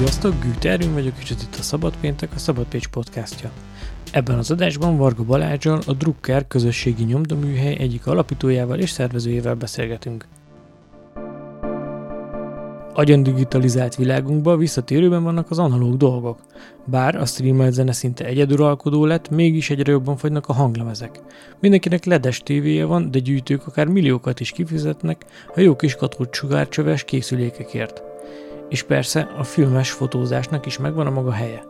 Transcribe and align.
Sziasztok, 0.00 0.34
Gűter, 0.40 0.80
én 0.80 0.92
vagyok, 0.92 1.12
és 1.20 1.30
ez 1.30 1.42
itt 1.42 1.56
a 1.58 1.62
Szabad 1.62 1.94
Péntek, 2.00 2.30
a 2.34 2.38
Szabad 2.38 2.66
Pécs 2.66 2.88
podcastja. 2.88 3.50
Ebben 4.12 4.38
az 4.38 4.50
adásban 4.50 4.96
Varga 4.96 5.22
Balázsjal, 5.22 5.80
a 5.86 5.92
Drucker 5.92 6.46
közösségi 6.46 7.04
nyomdaműhely 7.04 7.76
egyik 7.78 8.06
alapítójával 8.06 8.78
és 8.78 8.90
szervezőjével 8.90 9.54
beszélgetünk. 9.54 10.26
Agyan 12.94 13.22
digitalizált 13.22 13.94
világunkban 13.94 14.58
visszatérőben 14.58 15.22
vannak 15.22 15.50
az 15.50 15.58
analóg 15.58 15.96
dolgok. 15.96 16.40
Bár 16.84 17.16
a 17.16 17.26
streamelt 17.26 17.72
zene 17.72 17.92
szinte 17.92 18.24
egyeduralkodó 18.24 19.04
lett, 19.04 19.30
mégis 19.30 19.70
egyre 19.70 19.92
jobban 19.92 20.16
fogynak 20.16 20.48
a 20.48 20.52
hanglemezek. 20.52 21.20
Mindenkinek 21.60 22.04
ledes 22.04 22.38
tévéje 22.38 22.84
van, 22.84 23.10
de 23.10 23.18
gyűjtők 23.18 23.66
akár 23.66 23.86
milliókat 23.86 24.40
is 24.40 24.50
kifizetnek 24.50 25.24
a 25.54 25.60
jó 25.60 25.76
kis 25.76 25.94
katót 25.94 26.34
sugárcsöves 26.34 27.04
készülékekért. 27.04 28.08
És 28.70 28.82
persze 28.82 29.28
a 29.38 29.42
filmes 29.42 29.90
fotózásnak 29.90 30.66
is 30.66 30.78
megvan 30.78 31.06
a 31.06 31.10
maga 31.10 31.32
helye. 31.32 31.62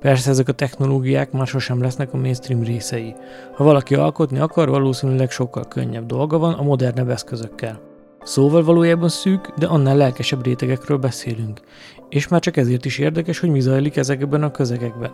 Persze 0.00 0.30
ezek 0.30 0.48
a 0.48 0.52
technológiák 0.52 1.32
már 1.32 1.46
sosem 1.46 1.82
lesznek 1.82 2.12
a 2.12 2.16
mainstream 2.16 2.62
részei. 2.62 3.14
Ha 3.54 3.64
valaki 3.64 3.94
alkotni 3.94 4.38
akar, 4.38 4.68
valószínűleg 4.68 5.30
sokkal 5.30 5.64
könnyebb 5.68 6.06
dolga 6.06 6.38
van 6.38 6.52
a 6.52 6.62
modernebb 6.62 7.08
eszközökkel. 7.08 7.80
Szóval 8.22 8.64
valójában 8.64 9.08
szűk, 9.08 9.48
de 9.58 9.66
annál 9.66 9.96
lelkesebb 9.96 10.44
rétegekről 10.44 10.98
beszélünk. 10.98 11.60
És 12.08 12.28
már 12.28 12.40
csak 12.40 12.56
ezért 12.56 12.84
is 12.84 12.98
érdekes, 12.98 13.38
hogy 13.38 13.50
mi 13.50 13.60
zajlik 13.60 13.96
ezekben 13.96 14.42
a 14.42 14.50
közegekben. 14.50 15.10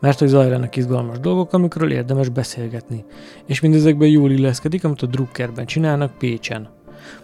Mert 0.00 0.18
hogy 0.18 0.28
zajlanak 0.28 0.76
izgalmas 0.76 1.18
dolgok, 1.18 1.52
amikről 1.52 1.92
érdemes 1.92 2.28
beszélgetni. 2.28 3.04
És 3.46 3.60
mindezekben 3.60 4.08
jól 4.08 4.30
illeszkedik, 4.30 4.84
amit 4.84 5.02
a 5.02 5.06
Druckerben 5.06 5.66
csinálnak 5.66 6.18
Pécsen. 6.18 6.68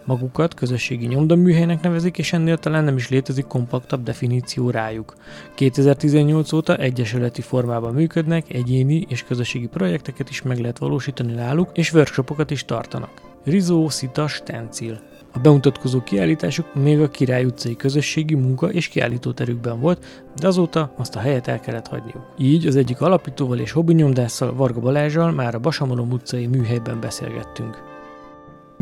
Magukat 0.03 0.53
közösségi 0.53 1.05
nyomdaműhelynek 1.05 1.81
nevezik, 1.81 2.17
és 2.17 2.33
ennél 2.33 2.57
talán 2.57 2.83
nem 2.83 2.95
is 2.95 3.09
létezik 3.09 3.45
kompaktabb 3.45 4.03
definíció 4.03 4.69
rájuk. 4.69 5.15
2018 5.55 6.51
óta 6.51 6.75
egyesületi 6.75 7.41
formában 7.41 7.93
működnek, 7.93 8.53
egyéni 8.53 9.05
és 9.07 9.23
közösségi 9.23 9.67
projekteket 9.67 10.29
is 10.29 10.41
meg 10.41 10.59
lehet 10.59 10.77
valósítani 10.77 11.33
náluk, 11.33 11.69
és 11.73 11.93
workshopokat 11.93 12.51
is 12.51 12.65
tartanak. 12.65 13.21
Rizó, 13.43 13.89
Szita, 13.89 14.27
Stencil. 14.27 14.99
A 15.33 15.39
bemutatkozó 15.39 16.03
kiállításuk 16.03 16.75
még 16.75 16.99
a 16.99 17.09
Király 17.09 17.45
utcai 17.45 17.75
közösségi 17.75 18.35
munka 18.35 18.71
és 18.71 18.87
kiállítóterükben 18.87 19.79
volt, 19.79 20.05
de 20.35 20.47
azóta 20.47 20.93
azt 20.97 21.15
a 21.15 21.19
helyet 21.19 21.47
el 21.47 21.59
kellett 21.59 21.87
hagyniuk. 21.87 22.33
Így 22.37 22.67
az 22.67 22.75
egyik 22.75 23.01
alapítóval 23.01 23.59
és 23.59 23.71
hobbinyomdásszal 23.71 24.53
Varga 24.53 24.79
Balázsral 24.79 25.31
már 25.31 25.55
a 25.55 25.59
Basamalom 25.59 26.11
utcai 26.11 26.47
műhelyben 26.47 26.99
beszélgettünk. 26.99 27.88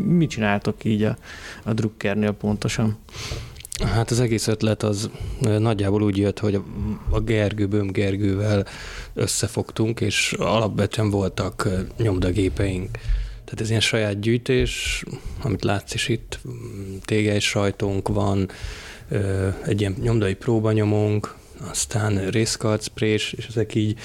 Mit 0.02 0.30
csináltok 0.30 0.84
így 0.84 1.02
a, 1.02 1.16
a 1.64 1.72
drukkernél 1.72 2.32
pontosan? 2.32 2.98
Hát 3.84 4.10
az 4.10 4.20
egész 4.20 4.46
ötlet 4.46 4.82
az 4.82 5.10
nagyjából 5.40 6.02
úgy 6.02 6.16
jött, 6.16 6.38
hogy 6.38 6.60
a 7.10 7.20
Gergő, 7.20 7.66
Böm 7.66 7.86
Gergővel 7.86 8.66
összefogtunk, 9.14 10.00
és 10.00 10.32
alapvetően 10.38 11.10
voltak 11.10 11.68
nyomdagépeink. 11.96 12.90
Tehát 13.44 13.60
ez 13.60 13.68
ilyen 13.68 13.80
saját 13.80 14.20
gyűjtés, 14.20 15.04
amit 15.42 15.64
látsz 15.64 15.94
is 15.94 16.08
itt, 16.08 16.38
tégely 17.04 17.38
sajtónk 17.38 18.08
van, 18.08 18.50
egy 19.66 19.80
ilyen 19.80 19.96
nyomdai 20.00 20.34
próbanyomónk, 20.34 21.34
aztán 21.70 22.30
részkarcprés, 22.30 23.32
és 23.32 23.46
ezek 23.46 23.74
így 23.74 23.98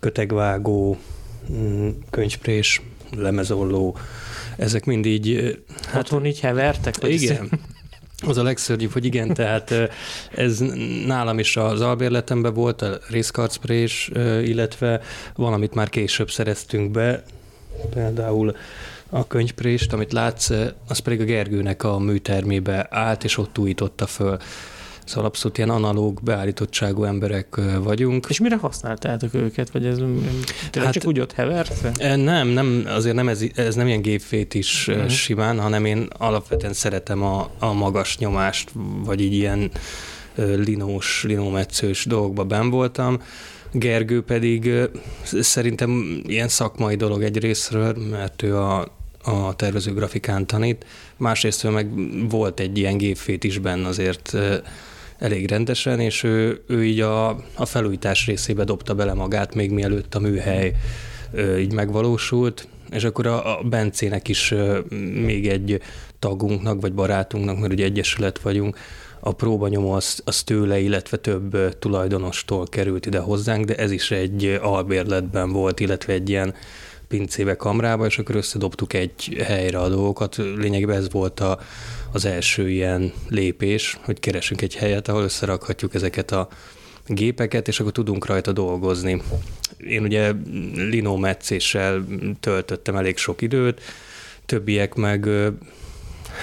kötegvágó, 0.00 0.96
mm, 1.52 1.88
könyvprés, 2.10 2.82
lemezolló, 3.16 3.96
ezek 4.56 4.84
mind 4.84 5.06
így... 5.06 5.58
Hát, 5.86 6.00
Otthon 6.02 6.26
így 6.26 6.40
hevertek? 6.40 6.94
Igen. 7.02 7.50
Az 8.26 8.38
a 8.38 8.42
legszörnyűbb, 8.42 8.92
hogy 8.92 9.04
igen, 9.04 9.34
tehát 9.34 9.74
ez 10.34 10.62
nálam 11.06 11.38
is 11.38 11.56
az 11.56 11.80
albérletemben 11.80 12.54
volt, 12.54 12.82
a 12.82 12.98
részkarcprés, 13.10 14.10
illetve 14.44 15.00
valamit 15.34 15.74
már 15.74 15.88
később 15.88 16.30
szereztünk 16.30 16.90
be, 16.90 17.22
például 17.94 18.56
a 19.08 19.26
könyvprést, 19.26 19.92
amit 19.92 20.12
látsz, 20.12 20.50
az 20.88 20.98
pedig 20.98 21.20
a 21.20 21.24
Gergőnek 21.24 21.82
a 21.82 21.98
műtermébe 21.98 22.86
állt, 22.90 23.24
és 23.24 23.38
ott 23.38 23.58
újította 23.58 24.06
föl. 24.06 24.38
Szóval 25.04 25.24
abszolút 25.24 25.56
ilyen 25.56 25.70
analóg 25.70 26.22
beállítottságú 26.22 27.04
emberek 27.04 27.60
vagyunk. 27.82 28.26
És 28.28 28.40
mire 28.40 28.56
használtátok 28.56 29.34
őket? 29.34 29.70
Vagy 29.70 29.86
ez 29.86 29.98
hát, 30.72 30.92
csak 30.92 31.06
úgy 31.06 31.20
ott 31.20 31.32
hevert? 31.32 31.98
Nem, 32.16 32.48
nem, 32.48 32.82
azért 32.86 33.14
nem 33.14 33.28
ez, 33.28 33.42
ez 33.54 33.74
nem 33.74 33.86
ilyen 33.86 34.02
gépfét 34.02 34.54
is 34.54 34.88
uh-huh. 34.88 35.08
simán, 35.08 35.60
hanem 35.60 35.84
én 35.84 36.08
alapvetően 36.18 36.72
szeretem 36.72 37.22
a, 37.22 37.50
a 37.58 37.72
magas 37.72 38.18
nyomást, 38.18 38.70
vagy 39.04 39.20
így 39.20 39.34
ilyen 39.34 39.70
linós, 40.56 41.24
linómetszős 41.26 42.04
dolgokba 42.04 42.44
ben 42.44 42.70
voltam. 42.70 43.20
Gergő 43.72 44.22
pedig 44.22 44.70
szerintem 45.22 46.20
ilyen 46.26 46.48
szakmai 46.48 46.96
dolog 46.96 47.22
egy 47.22 47.38
részről, 47.38 47.96
mert 48.10 48.42
ő 48.42 48.56
a, 48.56 48.80
a 49.24 49.56
tervező 49.56 49.92
grafikán 49.92 50.46
tanít, 50.46 50.86
másrészt 51.16 51.70
meg 51.70 51.88
volt 52.28 52.60
egy 52.60 52.78
ilyen 52.78 52.96
gépfét 52.96 53.44
is 53.44 53.58
benne 53.58 53.88
azért 53.88 54.36
elég 55.22 55.48
rendesen, 55.48 56.00
és 56.00 56.22
ő, 56.22 56.62
ő 56.66 56.84
így 56.84 57.00
a, 57.00 57.28
a 57.54 57.66
felújítás 57.66 58.26
részébe 58.26 58.64
dobta 58.64 58.94
bele 58.94 59.14
magát, 59.14 59.54
még 59.54 59.70
mielőtt 59.70 60.14
a 60.14 60.20
műhely 60.20 60.74
így 61.58 61.72
megvalósult, 61.72 62.68
és 62.90 63.04
akkor 63.04 63.26
a, 63.26 63.58
a 63.58 63.62
Bencének 63.62 64.28
is 64.28 64.54
még 65.24 65.48
egy 65.48 65.80
tagunknak, 66.18 66.80
vagy 66.80 66.92
barátunknak, 66.92 67.58
mert 67.58 67.72
ugye 67.72 67.84
egyesület 67.84 68.38
vagyunk, 68.38 68.78
a 69.20 69.32
próbanyomó 69.32 69.92
az, 69.92 70.20
az 70.24 70.42
tőle, 70.42 70.78
illetve 70.78 71.16
több 71.16 71.78
tulajdonostól 71.78 72.66
került 72.66 73.06
ide 73.06 73.18
hozzánk, 73.18 73.64
de 73.64 73.74
ez 73.74 73.90
is 73.90 74.10
egy 74.10 74.58
albérletben 74.62 75.52
volt, 75.52 75.80
illetve 75.80 76.12
egy 76.12 76.28
ilyen 76.28 76.54
pincébe, 77.08 77.56
kamrába, 77.56 78.06
és 78.06 78.18
akkor 78.18 78.34
összedobtuk 78.36 78.92
egy 78.92 79.42
helyre 79.46 79.78
a 79.78 79.88
dolgokat. 79.88 80.36
Lényegében 80.36 80.96
ez 80.96 81.10
volt 81.10 81.40
a, 81.40 81.58
az 82.12 82.24
első 82.24 82.70
ilyen 82.70 83.12
lépés, 83.28 83.98
hogy 84.04 84.20
keresünk 84.20 84.62
egy 84.62 84.74
helyet, 84.74 85.08
ahol 85.08 85.22
összerakhatjuk 85.22 85.94
ezeket 85.94 86.30
a 86.30 86.48
gépeket, 87.06 87.68
és 87.68 87.80
akkor 87.80 87.92
tudunk 87.92 88.26
rajta 88.26 88.52
dolgozni. 88.52 89.22
Én 89.78 90.02
ugye 90.02 90.32
linómetszéssel 90.74 92.06
töltöttem 92.40 92.96
elég 92.96 93.16
sok 93.16 93.42
időt, 93.42 93.80
többiek 94.46 94.94
meg 94.94 95.28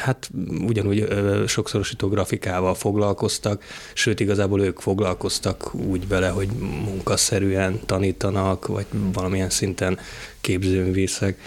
hát 0.04 0.30
ugyanúgy 0.68 1.08
sokszorosító 1.48 2.08
grafikával 2.08 2.76
foglalkoztak, 2.76 3.64
sőt 3.94 4.20
igazából 4.20 4.62
ők 4.62 4.80
foglalkoztak 4.80 5.74
úgy 5.74 6.08
vele, 6.08 6.30
hogy 6.30 6.48
munkaszerűen 6.86 7.80
tanítanak, 7.86 8.68
vagy 8.68 8.86
valamilyen 9.14 9.50
szinten 9.50 10.00
képzőművészek, 10.42 11.40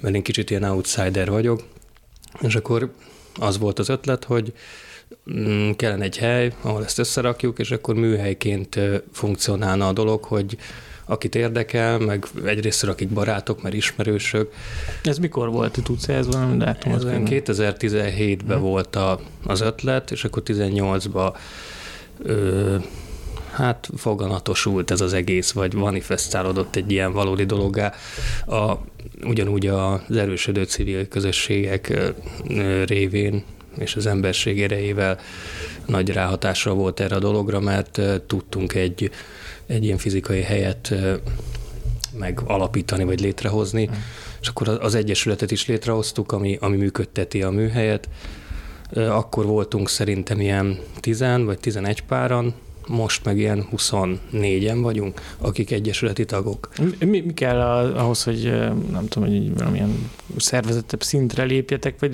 mert 0.00 0.14
én 0.14 0.22
kicsit 0.22 0.50
ilyen 0.50 0.64
outsider 0.64 1.30
vagyok, 1.30 1.62
és 2.40 2.54
akkor 2.54 2.92
az 3.36 3.58
volt 3.58 3.78
az 3.78 3.88
ötlet, 3.88 4.24
hogy 4.24 4.52
mm, 5.32 5.70
kellene 5.70 6.04
egy 6.04 6.18
hely, 6.18 6.52
ahol 6.60 6.84
ezt 6.84 6.98
összerakjuk, 6.98 7.58
és 7.58 7.70
akkor 7.70 7.94
műhelyként 7.94 8.80
funkcionálna 9.12 9.88
a 9.88 9.92
dolog, 9.92 10.24
hogy 10.24 10.56
akit 11.04 11.34
érdekel, 11.34 11.98
meg 11.98 12.26
egyrészt 12.44 12.84
akik 12.84 13.08
barátok, 13.08 13.62
mert 13.62 13.74
ismerősök. 13.74 14.52
Ez 15.02 15.18
mikor 15.18 15.50
volt? 15.50 15.82
Tudsz 15.82 16.08
ez 16.08 16.26
valami 16.26 16.56
dátumot? 16.56 17.04
Ez 17.04 17.20
2017-ben 17.24 18.56
hmm. 18.56 18.66
volt 18.66 18.96
a, 18.96 19.20
az 19.46 19.60
ötlet, 19.60 20.10
és 20.10 20.24
akkor 20.24 20.42
18-ban 20.46 21.34
ö, 22.22 22.76
hát 23.58 23.88
foganatosult 23.96 24.90
ez 24.90 25.00
az 25.00 25.12
egész, 25.12 25.50
vagy 25.50 25.74
manifestálódott 25.74 26.76
egy 26.76 26.90
ilyen 26.90 27.12
valódi 27.12 27.44
dologgá. 27.44 27.92
A, 28.46 28.72
ugyanúgy 29.22 29.66
az 29.66 30.16
erősödő 30.16 30.64
civil 30.64 31.08
közösségek 31.08 32.12
révén 32.86 33.44
és 33.78 33.96
az 33.96 34.06
emberség 34.06 34.62
erejével 34.62 35.18
nagy 35.86 36.10
ráhatással 36.10 36.74
volt 36.74 37.00
erre 37.00 37.16
a 37.16 37.18
dologra, 37.18 37.60
mert 37.60 38.00
tudtunk 38.26 38.74
egy 38.74 39.10
egy 39.66 39.84
ilyen 39.84 39.98
fizikai 39.98 40.40
helyet 40.40 40.94
megalapítani 42.18 43.04
vagy 43.04 43.20
létrehozni, 43.20 43.88
mm. 43.90 43.94
és 44.40 44.48
akkor 44.48 44.68
az 44.68 44.94
egyesületet 44.94 45.50
is 45.50 45.66
létrehoztuk, 45.66 46.32
ami, 46.32 46.58
ami 46.60 46.76
működteti 46.76 47.42
a 47.42 47.50
műhelyet. 47.50 48.08
Akkor 48.92 49.44
voltunk 49.44 49.88
szerintem 49.88 50.40
ilyen 50.40 50.78
10 51.00 51.24
vagy 51.44 51.58
11 51.58 52.02
páran, 52.02 52.54
most 52.88 53.24
meg 53.24 53.38
ilyen 53.38 53.66
24-en 53.76 54.78
vagyunk, 54.82 55.20
akik 55.38 55.70
egyesületi 55.70 56.24
tagok. 56.24 56.68
Mi, 56.98 57.20
mi 57.20 57.34
kell 57.34 57.60
ahhoz, 57.96 58.22
hogy 58.24 58.42
nem 58.90 59.06
tudom, 59.08 59.28
hogy 59.28 59.58
valamilyen 59.58 60.10
szervezettebb 60.36 61.02
szintre 61.02 61.42
lépjetek, 61.42 61.98
vagy 61.98 62.10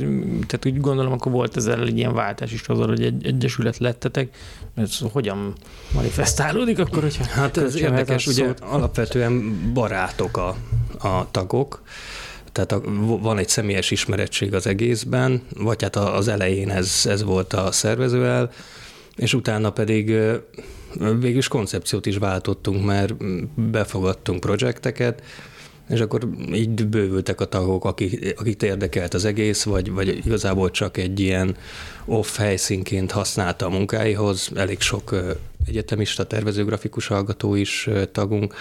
tehát 0.47 0.67
úgy 0.67 0.81
gondolom, 0.81 1.13
akkor 1.13 1.33
volt 1.33 1.57
ezzel 1.57 1.83
egy 1.83 1.99
ilyen 1.99 2.15
váltás 2.15 2.53
is 2.53 2.63
azon, 2.67 2.89
hogy 2.89 3.03
egy 3.03 3.27
egyesület 3.27 3.79
lettetek, 3.79 4.37
mert 4.75 4.89
ez 4.89 4.99
hogyan 5.13 5.53
manifestálódik 5.95 6.79
akkor, 6.79 7.03
hogyha... 7.03 7.25
Hát 7.25 7.57
ez 7.57 7.77
érdekes, 7.77 8.27
ugye 8.27 8.47
szót. 8.47 8.61
alapvetően 8.61 9.61
barátok 9.73 10.37
a, 10.37 10.57
a 10.99 11.29
tagok, 11.31 11.83
tehát 12.53 12.73
a, 12.73 12.81
van 13.21 13.39
egy 13.39 13.49
személyes 13.49 13.91
ismerettség 13.91 14.55
az 14.55 14.67
egészben, 14.67 15.43
vagy 15.57 15.83
hát 15.83 15.97
az 15.97 16.29
elején 16.29 16.71
ez, 16.71 17.03
ez 17.05 17.23
volt 17.23 17.53
a 17.53 17.73
szervezőel, 17.73 18.51
és 19.17 19.35
utána 19.35 19.71
pedig 19.71 20.17
végülis 20.99 21.49
koncepciót 21.49 22.07
is 22.07 22.17
váltottunk, 22.17 22.85
mert 22.85 23.15
befogadtunk 23.55 24.41
projekteket, 24.41 25.23
és 25.89 26.01
akkor 26.01 26.29
így 26.53 26.87
bővültek 26.87 27.41
a 27.41 27.45
tagok, 27.45 27.85
akik, 27.85 28.35
akik 28.39 28.63
érdekelt 28.63 29.15
az 29.15 29.25
egész, 29.25 29.63
vagy, 29.63 29.91
vagy 29.91 30.27
igazából 30.27 30.71
csak 30.71 30.97
egy 30.97 31.21
ilyen 31.21 31.57
off 32.05 32.37
helyszínként 32.37 33.11
használta 33.11 33.67
a 33.67 33.71
munkáihoz. 33.71 34.51
Elég 34.55 34.81
sok 34.81 35.15
egyetemista, 35.67 36.27
tervezőgrafikus 36.27 37.07
hallgató 37.07 37.55
is 37.55 37.89
tagunk. 38.13 38.55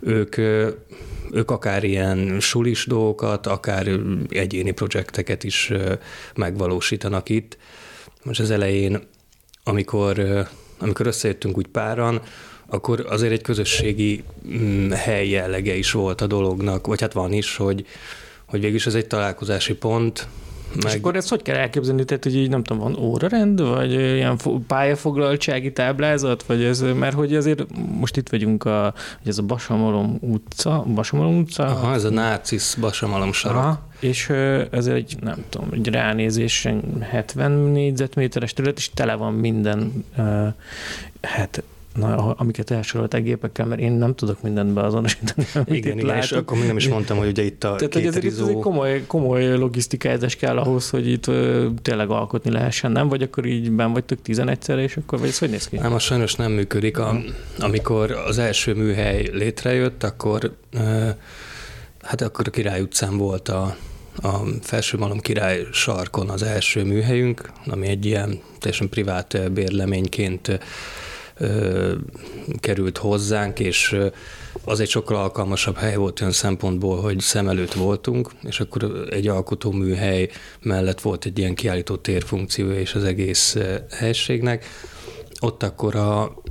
Ők, 0.00 0.36
ők 1.32 1.50
akár 1.50 1.84
ilyen 1.84 2.40
sulis 2.40 2.86
dolgokat, 2.86 3.46
akár 3.46 3.88
egyéni 4.28 4.70
projekteket 4.70 5.44
is 5.44 5.72
megvalósítanak 6.34 7.28
itt. 7.28 7.56
Most 8.22 8.40
az 8.40 8.50
elején, 8.50 9.00
amikor, 9.64 10.46
amikor 10.78 11.06
összejöttünk 11.06 11.56
úgy 11.56 11.66
páran, 11.66 12.20
akkor 12.66 13.06
azért 13.08 13.32
egy 13.32 13.42
közösségi 13.42 14.24
mm, 14.48 14.90
hely 14.90 15.28
jellege 15.28 15.74
is 15.74 15.92
volt 15.92 16.20
a 16.20 16.26
dolognak, 16.26 16.86
vagy 16.86 17.00
hát 17.00 17.12
van 17.12 17.32
is, 17.32 17.56
hogy, 17.56 17.86
hogy 18.44 18.60
végülis 18.60 18.86
ez 18.86 18.94
egy 18.94 19.06
találkozási 19.06 19.74
pont, 19.74 20.28
meg... 20.74 20.92
És 20.92 20.94
akkor 20.94 21.16
ezt 21.16 21.28
hogy 21.28 21.42
kell 21.42 21.56
elképzelni? 21.56 22.04
Tehát, 22.04 22.24
hogy 22.24 22.36
így 22.36 22.48
nem 22.48 22.62
tudom, 22.62 22.82
van 22.82 22.96
órarend, 23.04 23.60
vagy 23.60 23.92
ilyen 23.92 24.38
pályafoglaltsági 24.66 25.72
táblázat, 25.72 26.42
vagy 26.42 26.64
ez, 26.64 26.80
mert 26.80 27.14
hogy 27.14 27.34
azért 27.34 27.66
most 27.98 28.16
itt 28.16 28.28
vagyunk, 28.28 28.64
a, 28.64 28.94
hogy 29.18 29.28
ez 29.28 29.38
a 29.38 29.42
Basamalom 29.42 30.18
utca, 30.20 30.84
Basamalom 30.94 31.38
utca? 31.38 31.64
Aha, 31.64 31.94
ez 31.94 32.04
a 32.04 32.10
Nácis 32.10 32.74
Basamalom 32.80 33.32
sarok. 33.32 33.56
Aha, 33.56 33.88
és 34.00 34.28
ez 34.70 34.86
egy, 34.86 35.16
nem 35.20 35.44
tudom, 35.48 35.68
egy 35.72 35.88
ránézésen 35.88 36.82
70 37.00 37.50
négyzetméteres 37.50 38.52
terület, 38.52 38.78
és 38.78 38.90
tele 38.94 39.14
van 39.14 39.32
minden, 39.32 40.04
hát 41.22 41.62
na, 42.00 42.32
amiket 42.32 42.70
elsorolták 42.70 43.22
gépekkel, 43.22 43.66
mert 43.66 43.80
én 43.80 43.92
nem 43.92 44.14
tudok 44.14 44.42
mindent 44.42 44.72
beazonosítani. 44.72 45.46
Igen, 45.64 45.98
igen 45.98 46.16
és 46.16 46.32
akkor 46.32 46.58
még 46.58 46.66
nem 46.66 46.76
is 46.76 46.88
mondtam, 46.88 47.18
hogy 47.18 47.28
ugye 47.28 47.42
itt 47.42 47.64
a 47.64 47.74
Tehát, 47.74 47.94
hogy 47.94 48.06
ezért 48.06 48.24
itt 48.24 48.48
egy 48.48 48.54
komoly, 48.54 49.04
komoly 49.06 49.56
logisztikázás 49.56 50.36
kell 50.36 50.58
ahhoz, 50.58 50.90
hogy 50.90 51.08
itt 51.08 51.26
ö, 51.26 51.66
tényleg 51.82 52.10
alkotni 52.10 52.50
lehessen, 52.50 52.92
nem? 52.92 53.08
Vagy 53.08 53.22
akkor 53.22 53.46
így 53.46 53.70
ben 53.70 53.92
vagytok 53.92 54.18
11-szer, 54.26 54.78
és 54.78 54.96
akkor, 54.96 55.18
vagy 55.18 55.28
ez 55.28 55.38
hogy 55.38 55.50
néz 55.50 55.68
ki? 55.68 55.76
Nem, 55.76 55.92
az 55.92 56.02
sajnos 56.02 56.34
nem 56.34 56.52
működik. 56.52 56.98
A, 56.98 57.20
amikor 57.58 58.10
az 58.10 58.38
első 58.38 58.74
műhely 58.74 59.28
létrejött, 59.32 60.04
akkor 60.04 60.56
ö, 60.70 61.08
hát 62.02 62.20
akkor 62.20 62.44
a 62.48 62.50
Király 62.50 62.80
utcán 62.80 63.16
volt 63.16 63.48
a, 63.48 63.76
a 64.22 64.38
Felső 64.62 64.98
Malom 64.98 65.18
Király 65.18 65.66
sarkon 65.72 66.28
az 66.28 66.42
első 66.42 66.84
műhelyünk, 66.84 67.50
ami 67.66 67.86
egy 67.86 68.06
ilyen 68.06 68.40
teljesen 68.58 68.88
privát 68.88 69.52
bérleményként 69.52 70.60
került 72.60 72.98
hozzánk, 72.98 73.58
és 73.60 73.96
az 74.64 74.80
egy 74.80 74.88
sokkal 74.88 75.16
alkalmasabb 75.16 75.76
hely 75.76 75.96
volt 75.96 76.20
olyan 76.20 76.32
szempontból, 76.32 77.00
hogy 77.00 77.20
szem 77.20 77.48
előtt 77.48 77.72
voltunk, 77.72 78.30
és 78.42 78.60
akkor 78.60 79.06
egy 79.10 79.28
alkotóműhely 79.28 80.28
mellett 80.62 81.00
volt 81.00 81.24
egy 81.24 81.38
ilyen 81.38 81.54
kiállító 81.54 81.96
térfunkciója 81.96 82.80
és 82.80 82.94
az 82.94 83.04
egész 83.04 83.56
helységnek. 83.90 84.64
Ott 85.40 85.62
akkor 85.62 85.94
a 85.94 86.42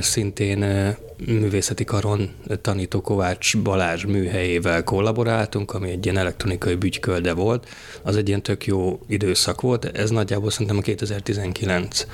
szintén 0.00 0.94
művészeti 1.26 1.84
karon 1.84 2.30
tanító 2.60 3.00
Kovács 3.00 3.58
Balázs 3.58 4.04
műhelyével 4.04 4.84
kollaboráltunk, 4.84 5.72
ami 5.72 5.90
egy 5.90 6.04
ilyen 6.04 6.18
elektronikai 6.18 6.74
bütykölde 6.74 7.32
volt. 7.32 7.68
Az 8.02 8.16
egy 8.16 8.28
ilyen 8.28 8.42
tök 8.42 8.66
jó 8.66 9.00
időszak 9.08 9.60
volt, 9.60 9.84
ez 9.84 10.10
nagyjából 10.10 10.50
szerintem 10.50 10.76
a 10.76 10.80
2019 10.80 12.06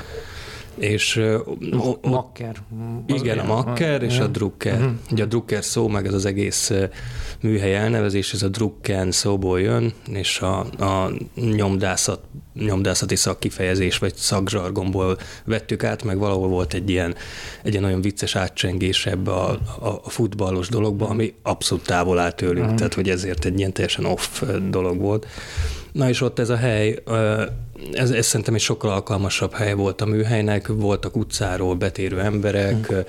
és 0.75 1.17
a 1.73 2.09
Makker. 2.09 2.57
Igen, 3.07 3.39
a 3.39 3.45
Makker 3.45 4.03
és 4.03 4.19
a 4.19 4.27
Drucker. 4.27 4.79
Uh-huh. 4.79 4.93
Ugye 5.11 5.23
a 5.23 5.27
Drucker 5.27 5.65
szó, 5.65 5.89
meg 5.89 6.07
ez 6.07 6.15
az 6.15 6.25
egész 6.25 6.73
műhely 7.41 7.75
elnevezés, 7.75 8.33
ez 8.33 8.43
a 8.43 8.49
Drucken 8.49 9.11
szóból 9.11 9.61
jön, 9.61 9.93
és 10.13 10.41
a, 10.41 10.59
a 10.61 11.13
nyomdászat, 11.35 12.21
nyomdászati 12.55 13.17
szakkifejezés, 13.17 13.99
vagy 13.99 14.15
szakzsargomból 14.15 15.19
vettük 15.45 15.85
át, 15.85 16.05
meg 16.05 16.19
valahol 16.19 16.49
volt 16.49 16.75
egy 16.75 16.91
ilyen, 16.91 17.15
egy 17.63 17.73
ilyen 17.73 17.85
olyan 17.85 18.01
vicces 18.01 18.37
átcsengés 18.37 19.07
ebbe 19.07 19.31
a, 19.31 19.51
a, 19.81 20.01
a 20.05 20.11
futballos 20.11 20.69
dologba, 20.69 21.09
ami 21.09 21.35
abszolút 21.43 21.85
távol 21.85 22.19
áll 22.19 22.33
tőlünk, 22.33 22.65
uh-huh. 22.65 22.77
tehát 22.77 22.95
hogy 22.95 23.09
ezért 23.09 23.45
egy 23.45 23.59
ilyen 23.59 23.73
teljesen 23.73 24.05
off 24.05 24.43
dolog 24.71 24.99
volt. 24.99 25.27
Na 25.93 26.09
és 26.09 26.21
ott 26.21 26.39
ez 26.39 26.51
a 26.51 26.57
hely, 26.57 27.03
ez, 27.93 28.11
ez 28.11 28.27
szerintem 28.27 28.55
egy 28.55 28.61
sokkal 28.61 28.91
alkalmasabb 28.91 29.53
hely 29.53 29.75
volt 29.75 30.01
a 30.01 30.07
műhelynek, 30.07 30.67
voltak 30.67 31.17
utcáról 31.17 31.75
betérő 31.75 32.21
emberek, 32.21 32.87
hmm. 32.87 33.01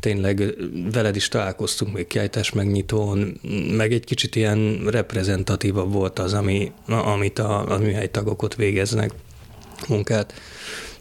tényleg 0.00 0.54
veled 0.92 1.16
is 1.16 1.28
találkoztunk 1.28 1.94
még 1.94 2.06
kiállítás 2.06 2.52
megnyitón, 2.52 3.40
meg 3.76 3.92
egy 3.92 4.04
kicsit 4.04 4.36
ilyen 4.36 4.80
reprezentatívabb 4.86 5.92
volt 5.92 6.18
az, 6.18 6.32
ami, 6.32 6.72
amit 6.86 7.38
a, 7.38 7.72
a 7.72 7.78
műhely 7.78 8.10
tagok 8.10 8.42
ott 8.42 8.54
végeznek 8.54 9.12
munkát. 9.88 10.34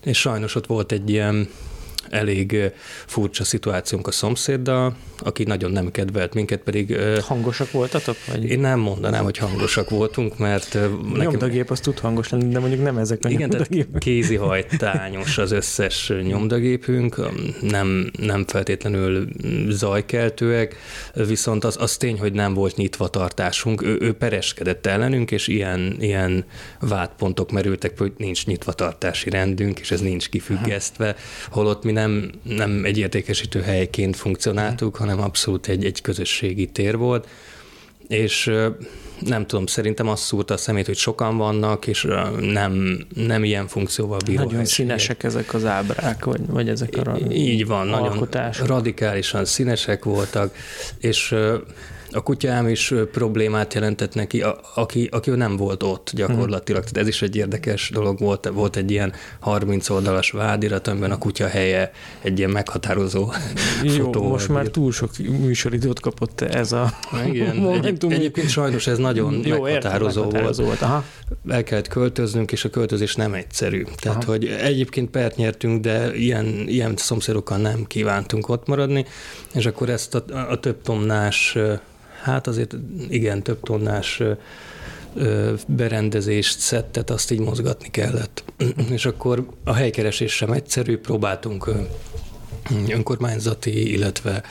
És 0.03 0.19
sajnos 0.19 0.55
ott 0.55 0.65
volt 0.65 0.91
egy 0.91 1.09
ilyen 1.09 1.49
elég 2.09 2.71
furcsa 3.05 3.43
szituációnk 3.43 4.07
a 4.07 4.11
szomszéddal, 4.11 4.95
aki 5.17 5.43
nagyon 5.43 5.71
nem 5.71 5.91
kedvelt 5.91 6.33
minket, 6.33 6.61
pedig... 6.61 6.97
Hangosak 7.21 7.71
voltatok? 7.71 8.15
Vagy? 8.27 8.43
Én 8.43 8.59
nem 8.59 8.79
mondanám, 8.79 9.23
hogy 9.23 9.37
hangosak 9.37 9.89
voltunk, 9.89 10.37
mert... 10.37 10.73
Nekem... 10.73 11.17
Nyomdagép 11.17 11.71
az 11.71 11.79
tud 11.79 11.99
hangos 11.99 12.29
lenni, 12.29 12.51
de 12.51 12.59
mondjuk 12.59 12.83
nem 12.83 12.97
ezek 12.97 13.19
a 13.23 13.29
Igen, 13.29 13.49
tehát 13.49 13.69
kézihajtányos 13.97 15.37
az 15.37 15.51
összes 15.51 16.11
nyomdagépünk, 16.23 17.31
nem, 17.61 18.11
nem 18.19 18.45
feltétlenül 18.47 19.27
zajkeltőek, 19.69 20.75
viszont 21.13 21.63
az, 21.63 21.75
az 21.79 21.97
tény, 21.97 22.19
hogy 22.19 22.33
nem 22.33 22.53
volt 22.53 22.75
nyitva 22.75 23.07
tartásunk. 23.07 23.81
Ő, 23.81 23.97
ő 23.99 24.13
pereskedett 24.13 24.85
ellenünk, 24.85 25.31
és 25.31 25.47
ilyen, 25.47 25.95
ilyen 25.99 26.45
vádpontok 26.79 27.51
merültek, 27.51 27.99
hogy 27.99 28.13
nincs 28.17 28.45
nyitva 28.45 28.73
tartási 28.73 29.29
rendünk, 29.29 29.79
és 29.79 29.91
ez 29.91 30.01
nincs 30.01 30.29
kifüggesztve, 30.29 31.15
holott 31.49 31.83
mi 31.83 31.91
nem, 31.99 32.31
nem 32.43 32.85
egy 32.85 32.97
értékesítő 32.97 33.61
helyként 33.61 34.15
funkcionáltuk, 34.15 34.95
hanem 34.95 35.21
abszolút 35.21 35.67
egy, 35.67 35.85
egy 35.85 36.01
közösségi 36.01 36.67
tér 36.67 36.97
volt, 36.97 37.27
és 38.07 38.51
nem 39.19 39.45
tudom, 39.45 39.65
szerintem 39.65 40.07
azt 40.07 40.23
szúrta 40.23 40.53
a 40.53 40.57
szemét, 40.57 40.85
hogy 40.85 40.97
sokan 40.97 41.37
vannak, 41.37 41.87
és 41.87 42.07
nem, 42.39 43.05
nem 43.15 43.43
ilyen 43.43 43.67
funkcióval 43.67 44.17
bíró 44.25 44.43
Nagyon 44.43 44.65
színesek 44.65 45.23
ezek 45.23 45.53
az 45.53 45.65
ábrák, 45.65 46.25
vagy, 46.25 46.47
vagy 46.47 46.69
ezek 46.69 46.97
a 46.97 47.17
Így 47.31 47.65
van, 47.65 47.87
nagyon 47.87 48.27
radikálisan 48.65 49.45
színesek 49.45 50.03
voltak, 50.03 50.55
és 50.99 51.35
a 52.11 52.21
kutyám 52.23 52.67
is 52.67 52.93
problémát 53.11 53.73
jelentett 53.73 54.13
neki, 54.13 54.41
a, 54.41 54.59
aki, 54.75 55.09
aki 55.11 55.29
nem 55.29 55.57
volt 55.57 55.83
ott 55.83 56.11
gyakorlatilag. 56.13 56.81
Tehát 56.83 56.97
ez 56.97 57.07
is 57.07 57.21
egy 57.21 57.35
érdekes 57.35 57.89
dolog 57.89 58.19
volt. 58.19 58.49
Volt 58.53 58.75
egy 58.75 58.91
ilyen 58.91 59.13
30 59.39 59.89
oldalas 59.89 60.31
vádirat, 60.31 60.87
amiben 60.87 61.11
a 61.11 61.17
kutya 61.17 61.47
helye 61.47 61.91
egy 62.21 62.37
ilyen 62.37 62.49
meghatározó 62.49 63.31
Jó, 63.83 64.03
fotó. 64.03 64.27
most 64.27 64.49
már 64.49 64.67
túl 64.67 64.91
sok 64.91 65.17
műsoridőt 65.17 65.99
kapott 65.99 66.41
ez 66.41 66.71
a 66.71 66.93
Igen. 67.25 67.67
Egy, 67.89 68.05
egyébként 68.09 68.49
sajnos 68.49 68.87
ez 68.87 68.97
nagyon 68.97 69.33
Jó, 69.43 69.61
meghatározó, 69.61 69.67
értem, 69.67 69.91
meghatározó 69.91 70.63
volt. 70.63 70.79
volt. 70.79 70.81
Aha. 70.81 71.03
El 71.47 71.63
kellett 71.63 71.87
költöznünk, 71.87 72.51
és 72.51 72.65
a 72.65 72.69
költözés 72.69 73.15
nem 73.15 73.33
egyszerű. 73.33 73.83
Tehát, 74.01 74.23
Aha. 74.23 74.31
hogy 74.31 74.45
egyébként 74.45 75.09
pert 75.09 75.35
nyertünk, 75.35 75.81
de 75.81 76.15
ilyen, 76.15 76.45
ilyen 76.67 76.93
szomszédokkal 76.97 77.57
nem 77.57 77.85
kívántunk 77.87 78.49
ott 78.49 78.67
maradni, 78.67 79.05
és 79.53 79.65
akkor 79.65 79.89
ezt 79.89 80.15
a, 80.15 80.23
a 80.49 80.59
több 80.59 80.81
tonnás 80.81 81.57
hát 82.21 82.47
azért 82.47 82.75
igen, 83.09 83.43
több 83.43 83.59
tonnás 83.63 84.21
berendezést, 85.67 86.59
szettet, 86.59 87.09
azt 87.09 87.31
így 87.31 87.39
mozgatni 87.39 87.87
kellett. 87.91 88.43
És 88.91 89.05
akkor 89.05 89.45
a 89.63 89.73
helykeresés 89.73 90.35
sem 90.35 90.51
egyszerű, 90.51 90.97
próbáltunk 90.97 91.69
önkormányzati, 92.87 93.91
illetve 93.91 94.43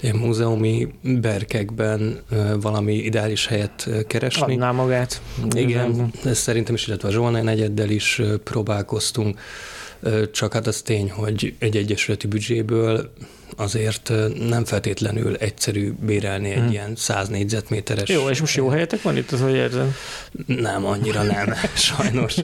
ilyen 0.00 0.16
múzeumi 0.16 0.88
berkekben 1.02 2.20
valami 2.60 2.94
ideális 2.94 3.46
helyet 3.46 3.88
keresni. 4.06 4.52
Adná 4.52 4.70
magát. 4.70 5.20
Igen, 5.56 6.12
ez 6.24 6.38
szerintem 6.38 6.74
is, 6.74 6.86
illetve 6.86 7.08
a 7.08 7.10
Zsolnai 7.10 7.42
negyeddel 7.42 7.90
is 7.90 8.22
próbálkoztunk, 8.44 9.40
csak 10.32 10.52
hát 10.52 10.66
az 10.66 10.82
tény, 10.82 11.10
hogy 11.10 11.54
egy 11.58 11.76
egyesületi 11.76 12.26
büdzséből 12.26 13.12
azért 13.56 14.12
nem 14.48 14.64
feltétlenül 14.64 15.36
egyszerű 15.36 15.92
bérelni 16.00 16.50
egy 16.50 16.58
hmm. 16.58 16.70
ilyen 16.70 16.96
100 16.96 17.28
négyzetméteres. 17.28 18.08
Jó, 18.08 18.28
és 18.28 18.40
most 18.40 18.56
jó 18.56 18.68
helyetek 18.68 19.02
van 19.02 19.16
itt, 19.16 19.30
az 19.30 19.40
hogy 19.40 19.54
érzem? 19.54 19.94
Nem, 20.46 20.86
annyira 20.86 21.22
nem, 21.22 21.54
sajnos. 21.74 22.34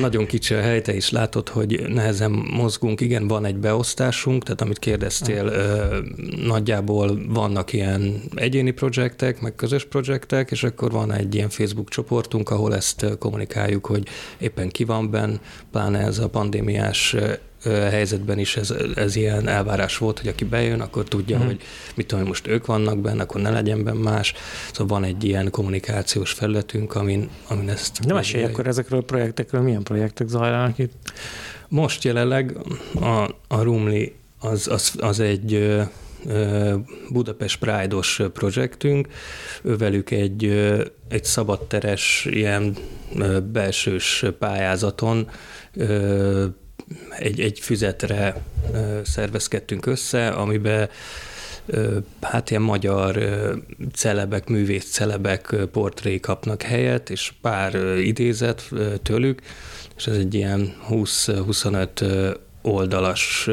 Nagyon 0.00 0.26
kicsi 0.26 0.54
a 0.54 0.60
hely, 0.60 0.82
te 0.82 0.94
is 0.94 1.10
látod, 1.10 1.48
hogy 1.48 1.84
nehezen 1.88 2.30
mozgunk. 2.30 3.00
Igen, 3.00 3.28
van 3.28 3.44
egy 3.44 3.56
beosztásunk, 3.56 4.42
tehát 4.42 4.60
amit 4.60 4.78
kérdeztél, 4.78 5.50
hmm. 5.50 6.46
nagyjából 6.46 7.18
vannak 7.28 7.72
ilyen 7.72 8.22
egyéni 8.34 8.70
projektek, 8.70 9.40
meg 9.40 9.54
közös 9.54 9.84
projektek, 9.84 10.50
és 10.50 10.62
akkor 10.62 10.90
van 10.90 11.12
egy 11.12 11.34
ilyen 11.34 11.48
Facebook 11.48 11.88
csoportunk, 11.88 12.50
ahol 12.50 12.74
ezt 12.74 13.06
kommunikáljuk, 13.18 13.86
hogy 13.86 14.08
éppen 14.38 14.68
ki 14.68 14.84
van 14.84 15.10
benn, 15.10 15.36
pláne 15.70 15.98
ez 15.98 16.18
a 16.18 16.28
pandémiás 16.28 17.16
helyzetben 17.64 18.38
is 18.38 18.56
ez, 18.56 18.74
ez 18.94 19.16
ilyen 19.16 19.48
elvárás 19.48 19.98
volt, 19.98 20.18
hogy 20.18 20.28
aki 20.28 20.44
bejön, 20.44 20.80
akkor 20.80 21.04
tudja, 21.04 21.36
uh-huh. 21.36 21.50
hogy 21.50 21.62
mit 21.94 22.06
tudom, 22.06 22.26
most 22.26 22.46
ők 22.46 22.66
vannak 22.66 22.98
benne, 22.98 23.22
akkor 23.22 23.40
ne 23.40 23.50
legyen 23.50 23.84
benne 23.84 23.98
más. 23.98 24.34
Szóval 24.72 24.98
van 24.98 25.08
egy 25.08 25.24
ilyen 25.24 25.50
kommunikációs 25.50 26.32
felületünk, 26.32 26.94
amin, 26.94 27.28
amin 27.48 27.68
ezt... 27.68 28.04
Nem 28.04 28.16
mesélj 28.16 28.44
akkor 28.44 28.66
ezekről 28.66 28.98
a 28.98 29.02
projektekről, 29.02 29.60
milyen 29.60 29.82
projektek 29.82 30.28
zajlanak 30.28 30.78
itt? 30.78 30.92
Most 31.68 32.04
jelenleg 32.04 32.56
a, 33.00 33.34
a 33.48 33.62
Rumli 33.62 34.14
az, 34.40 34.68
az, 34.68 34.92
az 34.98 35.20
egy 35.20 35.78
Budapest 37.10 37.58
Pride-os 37.58 38.22
projektünk, 38.32 39.08
velük 39.62 40.10
egy, 40.10 40.44
egy 41.08 41.24
szabadteres, 41.24 42.26
ilyen 42.30 42.76
belsős 43.52 44.24
pályázaton 44.38 45.30
egy, 47.18 47.40
egy 47.40 47.60
füzetre 47.60 48.42
szervezkedtünk 49.04 49.86
össze, 49.86 50.28
amiben 50.28 50.88
hát 52.20 52.50
ilyen 52.50 52.62
magyar 52.62 53.18
celebek, 53.92 54.48
művész 54.48 54.90
celebek 54.90 55.56
portré 55.72 56.20
kapnak 56.20 56.62
helyet, 56.62 57.10
és 57.10 57.32
pár 57.40 57.74
idézet 57.98 58.70
tőlük, 59.02 59.42
és 59.96 60.06
ez 60.06 60.16
egy 60.16 60.34
ilyen 60.34 60.76
20-25 60.90 62.36
oldalas 62.62 63.48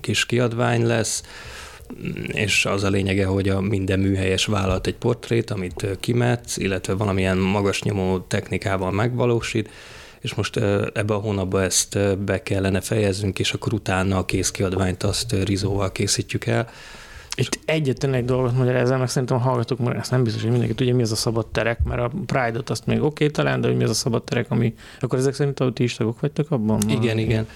kis 0.00 0.26
kiadvány 0.26 0.86
lesz, 0.86 1.22
és 2.26 2.66
az 2.66 2.84
a 2.84 2.88
lényege, 2.88 3.26
hogy 3.26 3.48
a 3.48 3.60
minden 3.60 4.00
műhelyes 4.00 4.46
vállalat 4.46 4.86
egy 4.86 4.96
portrét, 4.96 5.50
amit 5.50 5.86
kimetsz, 6.00 6.56
illetve 6.56 6.94
valamilyen 6.94 7.38
magas 7.38 7.82
nyomó 7.82 8.18
technikával 8.18 8.90
megvalósít, 8.90 9.70
és 10.24 10.34
most 10.34 10.56
ebbe 10.92 11.14
a 11.14 11.18
hónapban 11.18 11.62
ezt 11.62 12.18
be 12.18 12.42
kellene 12.42 12.80
fejeznünk, 12.80 13.38
és 13.38 13.52
akkor 13.52 13.72
utána 13.72 14.18
a 14.18 14.24
készkiadványt 14.24 15.02
azt 15.02 15.32
rizóval 15.32 15.92
készítjük 15.92 16.46
el. 16.46 16.68
Itt 17.36 17.58
egyetlen 17.64 18.14
egy 18.14 18.24
dolgot 18.24 18.56
magyarázzál 18.56 18.98
meg, 18.98 19.08
szerintem 19.08 19.36
a 19.36 19.40
hallgatók 19.40 19.78
mert 19.78 19.98
ezt 19.98 20.10
nem 20.10 20.22
biztos, 20.22 20.42
hogy 20.42 20.50
mindenki 20.50 20.74
tudja, 20.74 20.94
mi 20.94 21.02
az 21.02 21.12
a 21.12 21.16
szabad 21.16 21.46
terek, 21.46 21.82
mert 21.82 22.00
a 22.00 22.10
Pride-ot 22.26 22.70
azt 22.70 22.86
még 22.86 22.96
oké 22.96 23.06
okay, 23.06 23.30
talán, 23.30 23.60
de 23.60 23.66
hogy 23.68 23.76
mi 23.76 23.84
az 23.84 23.90
a 23.90 23.94
szabad 23.94 24.22
terek, 24.24 24.50
ami, 24.50 24.74
akkor 25.00 25.18
ezek 25.18 25.34
szerint 25.34 25.60
a 25.60 25.72
ti 25.72 25.82
is 25.82 25.94
tagok 25.94 26.20
vagytok 26.20 26.50
abban? 26.50 26.80
Igen, 26.88 27.18
igen. 27.18 27.46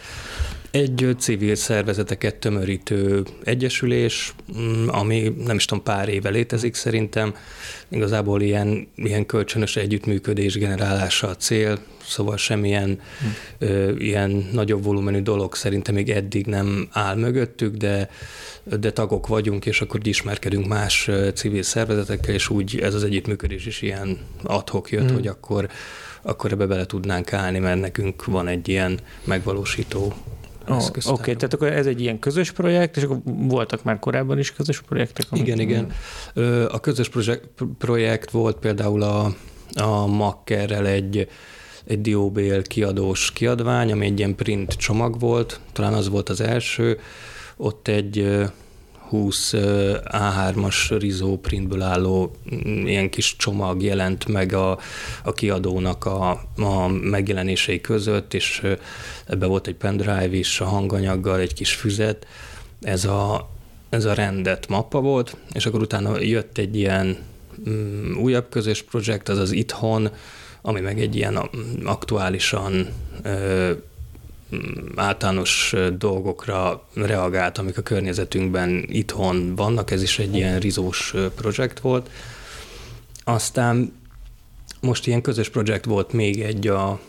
Egy 0.71 1.17
civil 1.19 1.55
szervezeteket 1.55 2.35
tömörítő 2.35 3.23
egyesülés, 3.45 4.35
mm, 4.59 4.89
ami 4.89 5.35
nem 5.45 5.57
is 5.57 5.65
tudom, 5.65 5.85
pár 5.85 6.09
éve 6.09 6.29
létezik 6.31 6.75
szerintem. 6.75 7.35
Igazából 7.89 8.43
ilyen, 8.43 8.89
ilyen 8.95 9.27
kölcsönös 9.27 9.77
együttműködés 9.77 10.55
generálása 10.55 11.29
a 11.29 11.37
cél, 11.37 11.79
szóval 12.07 12.37
semmilyen 12.37 13.01
hm. 13.19 13.27
ö, 13.59 13.97
ilyen 13.97 14.49
nagyobb 14.53 14.85
volumenű 14.85 15.21
dolog 15.21 15.55
szerintem 15.55 15.95
még 15.95 16.11
eddig 16.11 16.47
nem 16.47 16.89
áll 16.91 17.17
mögöttük, 17.17 17.77
de, 17.77 18.11
de 18.81 18.93
tagok 18.93 19.27
vagyunk, 19.27 19.67
és 19.67 19.81
akkor 19.81 20.01
ismerkedünk 20.03 20.67
más 20.67 21.11
civil 21.35 21.63
szervezetekkel, 21.63 22.35
és 22.35 22.49
úgy 22.49 22.79
ez 22.79 22.95
az 22.95 23.05
együttműködés 23.05 23.67
is 23.67 23.83
ilyen 23.83 24.19
adhok 24.43 24.91
jött, 24.91 25.09
hm. 25.09 25.15
hogy 25.15 25.27
akkor 25.27 25.69
akkor 26.23 26.53
ebbe 26.53 26.67
bele 26.67 26.87
tudnánk 26.87 27.33
állni, 27.33 27.59
mert 27.59 27.81
nekünk 27.81 28.25
van 28.25 28.49
egy 28.49 28.69
ilyen 28.69 28.99
megvalósító 29.25 30.15
Oh, 30.71 30.87
Oké, 30.87 31.11
okay, 31.11 31.37
tehát 31.37 31.55
akkor 31.55 31.73
ez 31.73 31.87
egy 31.87 32.01
ilyen 32.01 32.19
közös 32.19 32.53
projekt, 32.53 32.97
és 32.97 33.03
akkor 33.03 33.19
voltak 33.25 33.83
már 33.83 33.99
korábban 33.99 34.39
is 34.39 34.53
közös 34.53 34.81
projektek? 34.81 35.27
Igen, 35.33 35.59
igen. 35.59 35.93
A 36.69 36.81
közös 36.81 37.09
projekt, 37.09 37.49
projekt 37.79 38.31
volt 38.31 38.57
például 38.57 39.03
a, 39.03 39.35
a 39.75 40.07
Makkerrel 40.07 40.87
egy, 40.87 41.29
egy 41.85 42.01
Dióbél 42.01 42.63
kiadós 42.63 43.33
kiadvány, 43.33 43.93
ami 43.93 44.07
egy 44.07 44.19
ilyen 44.19 44.35
print 44.35 44.73
csomag 44.73 45.21
volt, 45.21 45.61
talán 45.73 45.93
az 45.93 46.09
volt 46.09 46.29
az 46.29 46.41
első. 46.41 46.99
Ott 47.57 47.89
egy 47.89 48.39
20 49.09 49.51
A3-as 50.05 50.97
Rizó 50.99 51.39
printből 51.39 51.83
álló 51.83 52.35
mm, 52.55 52.87
ilyen 52.87 53.11
kis 53.11 53.37
csomag 53.37 53.83
jelent 53.83 54.27
meg 54.27 54.53
a, 54.53 54.79
a 55.25 55.33
kiadónak 55.33 56.05
a, 56.05 56.31
a 56.57 56.87
megjelenései 56.89 57.81
között, 57.81 58.35
és 58.35 58.63
ebbe 59.27 59.47
volt 59.47 59.67
egy 59.67 59.75
pendrive 59.75 60.37
is 60.37 60.61
a 60.61 60.65
hanganyaggal, 60.65 61.39
egy 61.39 61.55
kis 61.55 61.75
füzet. 61.75 62.27
Ez 62.81 63.05
a, 63.05 63.51
ez 63.89 64.05
a 64.05 64.15
rendet 64.15 64.69
mappa 64.69 65.01
volt, 65.01 65.37
és 65.53 65.67
akkor 65.67 65.81
utána 65.81 66.21
jött 66.21 66.59
egy 66.59 66.77
ilyen 66.77 67.17
um, 67.67 68.19
újabb 68.23 68.49
közös 68.49 68.83
projekt, 68.83 69.29
az 69.29 69.39
az 69.39 69.53
Itthon, 69.53 70.11
ami 70.63 70.81
meg 70.81 71.01
egy 71.01 71.17
ilyen 71.17 71.37
aktuálisan 71.85 72.89
általános 74.97 75.75
dolgokra 75.99 76.87
reagált, 76.95 77.59
amik 77.59 77.79
a 77.79 77.83
környezetünkben 77.83 78.85
itthon 78.89 79.55
vannak, 79.55 79.91
ez 79.91 80.03
is 80.03 80.19
egy 80.19 80.35
ilyen 80.35 80.59
rizós 80.59 81.15
projekt 81.35 81.81
volt. 81.81 82.11
Aztán 83.25 83.93
most 84.81 85.07
ilyen 85.07 85.23
közös 85.23 85.49
projekt 85.49 85.85
volt 85.85 86.13
még 86.13 86.41
egy 86.41 86.67
a 86.67 87.01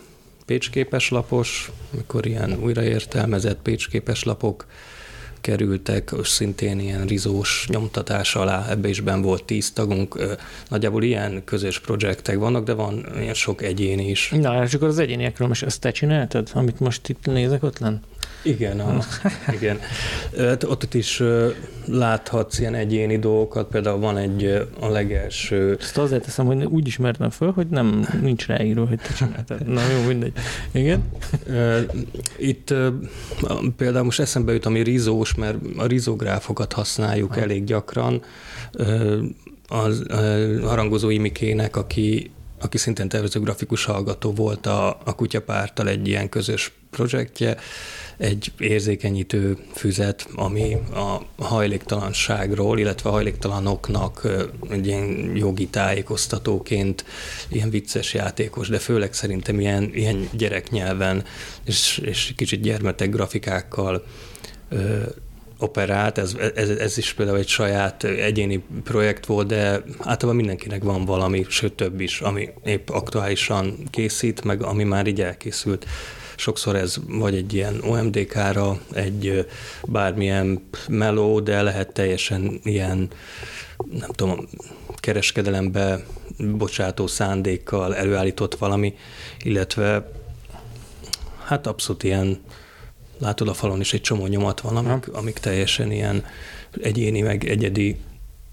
Pécsképes 0.46 1.08
lapos, 1.08 1.70
amikor 1.92 2.26
ilyen 2.26 2.58
újraértelmezett 2.62 3.62
Pécsképes 3.62 4.22
lapok 4.22 4.66
kerültek, 5.40 6.10
szintén 6.22 6.80
ilyen 6.80 7.06
rizós 7.06 7.66
nyomtatás 7.68 8.34
alá, 8.34 8.66
ebbe 8.70 8.88
is 8.88 9.00
ben 9.00 9.22
volt 9.22 9.44
tíz 9.44 9.72
tagunk. 9.72 10.36
Nagyjából 10.68 11.02
ilyen 11.02 11.42
közös 11.44 11.80
projektek 11.80 12.38
vannak, 12.38 12.64
de 12.64 12.72
van 12.72 13.06
ilyen 13.18 13.34
sok 13.34 13.62
egyéni 13.62 14.08
is. 14.08 14.32
Na, 14.36 14.62
és 14.64 14.74
akkor 14.74 14.88
az 14.88 14.98
egyéniekről 14.98 15.48
most 15.48 15.62
ezt 15.62 15.80
te 15.80 15.90
csináltad, 15.90 16.50
amit 16.54 16.80
most 16.80 17.08
itt 17.08 17.26
nézek 17.26 17.62
ott 17.62 17.78
lenn? 17.78 17.96
Igen, 18.42 18.80
a, 18.80 18.98
igen. 19.58 19.78
Ott 20.66 20.94
is 20.94 21.22
láthatsz 21.86 22.58
ilyen 22.58 22.74
egyéni 22.74 23.18
dolgokat, 23.18 23.68
például 23.68 23.98
van 23.98 24.16
egy 24.16 24.66
a 24.80 24.88
legelső... 24.88 25.76
Ezt 25.80 25.98
azért 25.98 26.24
teszem, 26.24 26.46
hogy 26.46 26.64
úgy 26.64 26.86
ismertem 26.86 27.30
föl, 27.30 27.52
hogy 27.52 27.66
nem 27.66 28.06
nincs 28.22 28.46
ráíró, 28.46 28.84
hogy 28.84 28.98
te 28.98 29.12
csináltad. 29.12 29.66
Na 29.66 29.80
jó, 29.80 30.06
mindegy. 30.06 30.32
Igen? 30.72 31.02
Itt 32.38 32.74
például 33.76 34.04
most 34.04 34.20
eszembe 34.20 34.52
jut, 34.52 34.66
ami 34.66 34.82
rizós, 34.82 35.34
mert 35.34 35.58
a 35.76 35.86
rizográfokat 35.86 36.72
használjuk 36.72 37.34
ha. 37.34 37.40
elég 37.40 37.64
gyakran. 37.64 38.22
Az 39.68 40.02
harangozó 40.62 41.10
imikének, 41.10 41.76
aki 41.76 42.30
aki 42.60 42.78
szintén 42.78 43.08
tervező 43.08 43.40
grafikus 43.40 43.84
hallgató 43.84 44.32
volt 44.32 44.66
a, 44.66 44.88
a 45.04 45.14
Kutyapártal 45.14 45.88
egy 45.88 46.08
ilyen 46.08 46.28
közös 46.28 46.72
projektje, 46.90 47.56
egy 48.16 48.52
érzékenyítő 48.58 49.58
füzet, 49.74 50.28
ami 50.34 50.76
a 50.94 51.42
hajléktalanságról, 51.44 52.78
illetve 52.78 53.08
a 53.08 53.12
hajléktalanoknak 53.12 54.28
egy 54.70 54.86
ilyen 54.86 55.36
jogi 55.36 55.66
tájékoztatóként 55.66 57.04
ilyen 57.48 57.70
vicces 57.70 58.14
játékos, 58.14 58.68
de 58.68 58.78
főleg 58.78 59.12
szerintem 59.12 59.60
ilyen, 59.60 59.90
ilyen 59.94 60.28
gyereknyelven 60.32 61.24
és, 61.64 61.98
és 62.04 62.32
kicsit 62.36 62.60
gyermetek 62.60 63.10
grafikákkal 63.10 64.04
operált, 65.60 66.18
ez, 66.18 66.36
ez, 66.54 66.68
ez 66.68 66.98
is 66.98 67.12
például 67.12 67.38
egy 67.38 67.48
saját 67.48 68.04
egyéni 68.04 68.64
projekt 68.84 69.26
volt, 69.26 69.46
de 69.46 69.82
általában 69.98 70.36
mindenkinek 70.36 70.82
van 70.82 71.04
valami, 71.04 71.46
sőt 71.48 71.72
több 71.72 72.00
is, 72.00 72.20
ami 72.20 72.48
épp 72.64 72.88
aktuálisan 72.88 73.78
készít, 73.90 74.44
meg 74.44 74.62
ami 74.62 74.84
már 74.84 75.06
így 75.06 75.20
elkészült. 75.20 75.86
Sokszor 76.36 76.76
ez 76.76 76.96
vagy 77.08 77.34
egy 77.34 77.54
ilyen 77.54 77.80
OMDK-ra, 77.84 78.78
egy 78.92 79.46
bármilyen 79.84 80.68
meló, 80.88 81.40
de 81.40 81.62
lehet 81.62 81.92
teljesen 81.92 82.60
ilyen, 82.62 83.08
nem 83.90 84.10
tudom, 84.10 84.48
kereskedelembe 84.96 86.04
bocsátó 86.38 87.06
szándékkal 87.06 87.96
előállított 87.96 88.54
valami, 88.54 88.94
illetve 89.42 90.10
hát 91.44 91.66
abszolút 91.66 92.02
ilyen 92.02 92.40
látod 93.20 93.48
a 93.48 93.54
falon 93.54 93.80
is 93.80 93.92
egy 93.92 94.00
csomó 94.00 94.26
nyomat 94.26 94.60
van, 94.60 94.76
amik, 94.76 95.08
amik 95.12 95.38
teljesen 95.38 95.92
ilyen 95.92 96.24
egyéni, 96.82 97.20
meg 97.20 97.44
egyedi 97.44 97.96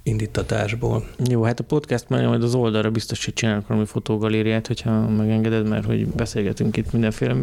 indítatásból. 0.03 1.07
Jó, 1.29 1.43
hát 1.43 1.59
a 1.59 1.63
podcast 1.63 2.09
már 2.09 2.27
majd 2.27 2.43
az 2.43 2.55
oldalra 2.55 2.91
biztos, 2.91 3.25
hogy 3.25 3.33
csinálok 3.33 3.67
valami 3.67 3.86
fotógalériát, 3.86 4.67
hogyha 4.67 5.09
megengeded, 5.09 5.67
mert 5.67 5.86
hogy 5.86 6.07
beszélgetünk 6.07 6.77
itt 6.77 6.91
mindenféle 6.91 7.36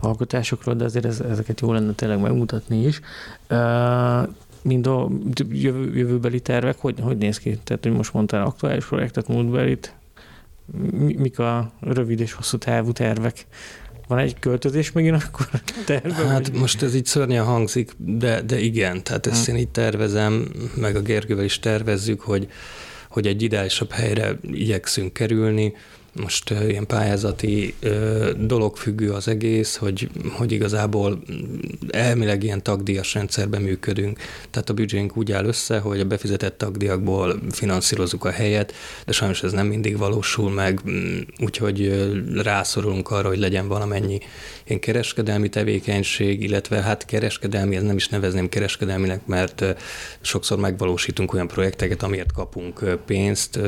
alkotásokról, 0.00 0.74
de 0.74 0.84
azért 0.84 1.04
ez, 1.04 1.20
ezeket 1.20 1.60
jó 1.60 1.72
lenne 1.72 1.92
tényleg 1.92 2.20
megmutatni 2.20 2.84
is. 2.84 3.00
Uh, 3.50 4.28
mind 4.62 4.86
a 4.86 5.08
jövő, 5.50 5.96
jövőbeli 5.96 6.40
tervek, 6.40 6.78
hogy, 6.78 6.94
hogy 7.00 7.18
néz 7.18 7.38
ki? 7.38 7.58
Tehát, 7.64 7.82
hogy 7.82 7.92
most 7.92 8.12
mondtál 8.12 8.44
aktuális 8.44 8.84
projektet, 8.84 9.28
múltbelit, 9.28 9.94
mik 10.98 11.38
a 11.38 11.70
rövid 11.80 12.20
és 12.20 12.32
hosszú 12.32 12.58
távú 12.58 12.92
tervek? 12.92 13.46
Van 14.06 14.18
egy 14.18 14.38
költözés 14.38 14.92
megint 14.92 15.22
akkor 15.22 15.48
terve? 15.84 16.14
Hát 16.14 16.48
vagy? 16.48 16.58
most 16.58 16.82
ez 16.82 16.94
így 16.94 17.06
szörnyen 17.06 17.44
hangzik, 17.44 17.90
de, 17.96 18.42
de 18.42 18.58
igen, 18.58 19.02
tehát 19.02 19.26
ezt 19.26 19.44
hmm. 19.44 19.54
én 19.54 19.60
így 19.60 19.68
tervezem, 19.68 20.48
meg 20.74 20.96
a 20.96 21.00
Gergővel 21.00 21.44
is 21.44 21.58
tervezzük, 21.58 22.20
hogy, 22.20 22.48
hogy 23.08 23.26
egy 23.26 23.42
ideálisabb 23.42 23.90
helyre 23.90 24.38
igyekszünk 24.42 25.12
kerülni, 25.12 25.72
most 26.20 26.50
ilyen 26.50 26.86
pályázati 26.86 27.74
dolog 28.36 28.76
függő 28.76 29.10
az 29.10 29.28
egész, 29.28 29.76
hogy, 29.76 30.08
hogy 30.30 30.52
igazából 30.52 31.22
elmileg 31.88 32.42
ilyen 32.42 32.62
tagdíjas 32.62 33.14
rendszerben 33.14 33.62
működünk. 33.62 34.18
Tehát 34.50 34.70
a 34.70 34.72
büdzsénk 34.74 35.16
úgy 35.16 35.32
áll 35.32 35.44
össze, 35.44 35.78
hogy 35.78 36.00
a 36.00 36.04
befizetett 36.04 36.58
tagdíjakból 36.58 37.40
finanszírozunk 37.50 38.24
a 38.24 38.30
helyet, 38.30 38.74
de 39.06 39.12
sajnos 39.12 39.42
ez 39.42 39.52
nem 39.52 39.66
mindig 39.66 39.98
valósul 39.98 40.50
meg, 40.50 40.80
mm, 40.88 41.18
úgyhogy 41.38 42.06
rászorulunk 42.34 43.10
arra, 43.10 43.28
hogy 43.28 43.38
legyen 43.38 43.68
valamennyi 43.68 44.18
ilyen 44.64 44.80
kereskedelmi 44.80 45.48
tevékenység, 45.48 46.42
illetve 46.42 46.82
hát 46.82 47.04
kereskedelmi, 47.04 47.76
ez 47.76 47.82
nem 47.82 47.96
is 47.96 48.08
nevezném 48.08 48.48
kereskedelminek, 48.48 49.26
mert 49.26 49.64
sokszor 50.20 50.58
megvalósítunk 50.58 51.32
olyan 51.34 51.48
projekteket, 51.48 52.02
amiért 52.02 52.32
kapunk 52.32 52.98
pénzt, 53.06 53.60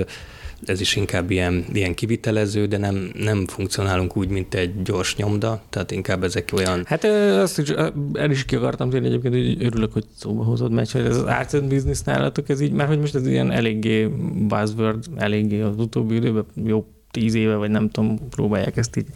ez 0.64 0.80
is 0.80 0.96
inkább 0.96 1.30
ilyen, 1.30 1.64
ilyen 1.72 1.94
kivitelező, 1.94 2.66
de 2.66 2.78
nem, 2.78 3.10
nem 3.14 3.46
funkcionálunk 3.46 4.16
úgy, 4.16 4.28
mint 4.28 4.54
egy 4.54 4.82
gyors 4.82 5.16
nyomda, 5.16 5.62
tehát 5.70 5.90
inkább 5.90 6.24
ezek 6.24 6.50
olyan... 6.52 6.82
Hát 6.86 7.04
azt 7.04 7.58
is, 7.58 7.68
el 8.12 8.30
is 8.30 8.44
ki 8.44 8.56
akartam 8.56 8.90
térni 8.90 9.06
egyébként, 9.06 9.34
hogy 9.34 9.64
örülök, 9.64 9.92
hogy 9.92 10.04
szóba 10.16 10.44
hozod, 10.44 10.72
mert 10.72 10.90
hogy 10.90 11.04
ez 11.04 11.16
az 11.16 11.22
arts 11.22 11.56
business 11.56 12.00
nálatok, 12.04 12.48
ez 12.48 12.60
így, 12.60 12.72
mert 12.72 12.88
hogy 12.88 13.00
most 13.00 13.14
ez 13.14 13.26
ilyen 13.26 13.50
eléggé 13.50 14.06
buzzword, 14.48 15.04
eléggé 15.16 15.60
az 15.60 15.74
utóbbi 15.76 16.14
időben 16.14 16.44
jó 16.64 16.86
tíz 17.10 17.34
éve, 17.34 17.54
vagy 17.54 17.70
nem 17.70 17.90
tudom, 17.90 18.28
próbálják 18.28 18.76
ezt 18.76 18.96
így, 18.96 19.06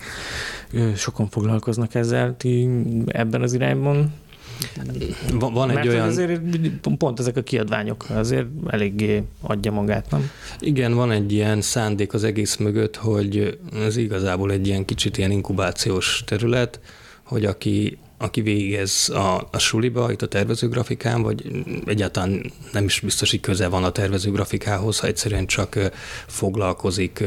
sokan 0.96 1.28
foglalkoznak 1.28 1.94
ezzel, 1.94 2.36
ti 2.36 2.68
ebben 3.06 3.42
az 3.42 3.52
irányban 3.52 4.12
van, 5.32 5.52
van 5.52 5.68
egy 5.68 5.74
Mert 5.74 5.88
olyan... 5.88 6.06
azért 6.06 6.40
pont 6.98 7.18
ezek 7.18 7.36
a 7.36 7.42
kiadványok 7.42 8.06
azért 8.10 8.46
eléggé 8.68 9.22
adja 9.40 9.72
magát, 9.72 10.10
nem? 10.10 10.30
Igen, 10.60 10.94
van 10.94 11.10
egy 11.10 11.32
ilyen 11.32 11.60
szándék 11.60 12.14
az 12.14 12.24
egész 12.24 12.56
mögött, 12.56 12.96
hogy 12.96 13.58
ez 13.74 13.96
igazából 13.96 14.50
egy 14.50 14.66
ilyen 14.66 14.84
kicsit 14.84 15.18
ilyen 15.18 15.30
inkubációs 15.30 16.22
terület, 16.26 16.80
hogy 17.22 17.44
aki 17.44 17.98
aki 18.22 18.40
végez 18.40 19.08
a, 19.08 19.48
a 19.50 19.58
suliba, 19.58 20.12
itt 20.12 20.22
a 20.22 20.28
tervezőgrafikán, 20.28 21.22
vagy 21.22 21.64
egyáltalán 21.86 22.52
nem 22.72 22.84
is 22.84 23.00
biztos, 23.00 23.30
hogy 23.30 23.40
köze 23.40 23.68
van 23.68 23.84
a 23.84 23.92
tervezőgrafikához, 23.92 24.98
ha 24.98 25.06
egyszerűen 25.06 25.46
csak 25.46 25.78
foglalkozik 26.26 27.24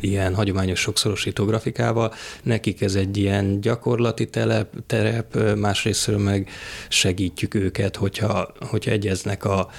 ilyen 0.00 0.34
hagyományos 0.34 0.80
sokszorosító 0.80 1.44
grafikával. 1.44 2.14
Nekik 2.42 2.80
ez 2.80 2.94
egy 2.94 3.16
ilyen 3.16 3.60
gyakorlati 3.60 4.26
telep, 4.26 4.74
terep, 4.86 5.56
másrésztről 5.56 6.18
meg 6.18 6.50
segítjük 6.88 7.54
őket, 7.54 7.96
hogyha, 7.96 8.52
hogyha 8.60 8.90
egyeznek 8.90 9.44
a 9.44 9.70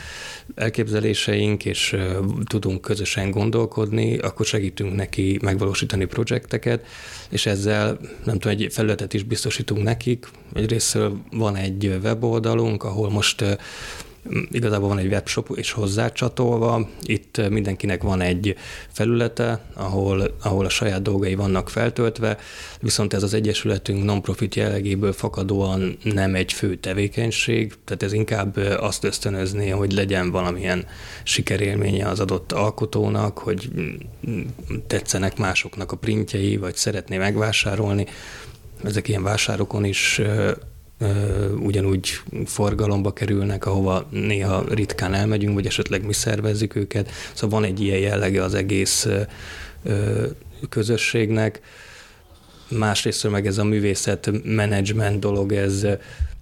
elképzeléseink, 0.56 1.66
és 1.66 1.98
tudunk 2.46 2.82
közösen 2.82 3.32
gondolkodni, 3.32 4.18
akkor 4.18 4.46
segítünk 4.46 4.96
neki 4.96 5.40
megvalósítani 5.42 6.06
projekteket, 6.06 6.86
és 7.30 7.46
ezzel 7.46 8.00
nem 8.26 8.40
tudom, 8.40 8.58
egy 8.60 8.74
felületet 8.74 9.14
is 9.14 9.24
biztosítunk 9.24 9.84
nekik. 9.84 10.28
Egyrészt 10.54 10.98
van 11.32 11.56
egy 11.56 12.00
weboldalunk, 12.04 12.84
ahol 12.84 13.10
most 13.10 13.44
Igazából 14.52 14.88
van 14.88 14.98
egy 14.98 15.12
webshop 15.12 15.50
és 15.56 15.72
hozzácsatolva, 15.72 16.90
itt 17.02 17.50
mindenkinek 17.50 18.04
van 18.04 18.22
egy 18.22 18.56
felülete, 18.88 19.66
ahol, 19.74 20.36
ahol 20.44 20.66
a 20.66 20.70
saját 20.70 21.02
dolgai 21.02 21.36
vannak 21.36 21.70
feltöltve, 21.70 22.38
viszont 22.80 23.14
ez 23.14 23.24
az 23.24 23.34
Egyesületünk 23.34 24.04
non-profit 24.04 24.56
jellegéből 24.56 25.14
fakadóan 25.14 25.98
nem 26.04 26.36
egy 26.36 26.54
fő 26.54 26.76
tevékenység, 26.76 27.74
tehát 27.86 28.04
ez 28.04 28.14
inkább 28.14 28.58
azt 28.80 29.04
ösztönözni, 29.04 29.70
hogy 29.70 29.92
legyen 29.94 30.32
valamilyen 30.32 30.86
sikerélménye 31.24 32.08
az 32.08 32.20
adott 32.20 32.52
alkotónak, 32.52 33.38
hogy 33.38 33.70
tetszenek 34.88 35.38
másoknak 35.38 35.92
a 35.92 35.98
printjei, 35.98 36.58
vagy 36.58 36.76
szeretné 36.76 37.18
megvásárolni. 37.18 38.06
Ezek 38.84 39.08
ilyen 39.08 39.24
vásárokon 39.24 39.86
is 39.86 40.22
ugyanúgy 41.60 42.10
forgalomba 42.46 43.14
kerülnek, 43.14 43.66
ahova 43.66 44.08
néha 44.10 44.64
ritkán 44.70 45.14
elmegyünk, 45.14 45.54
vagy 45.54 45.66
esetleg 45.66 46.06
mi 46.06 46.14
szervezzük 46.14 46.76
őket. 46.76 47.12
Szóval 47.34 47.60
van 47.60 47.70
egy 47.70 47.80
ilyen 47.80 47.98
jellege 47.98 48.44
az 48.44 48.54
egész 48.54 49.08
közösségnek. 50.70 51.62
Másrészt 52.68 53.30
meg 53.30 53.48
ez 53.48 53.58
a 53.58 53.64
művészet 53.64 54.32
menedzsment 54.44 55.20
dolog, 55.20 55.54
ez, 55.54 55.88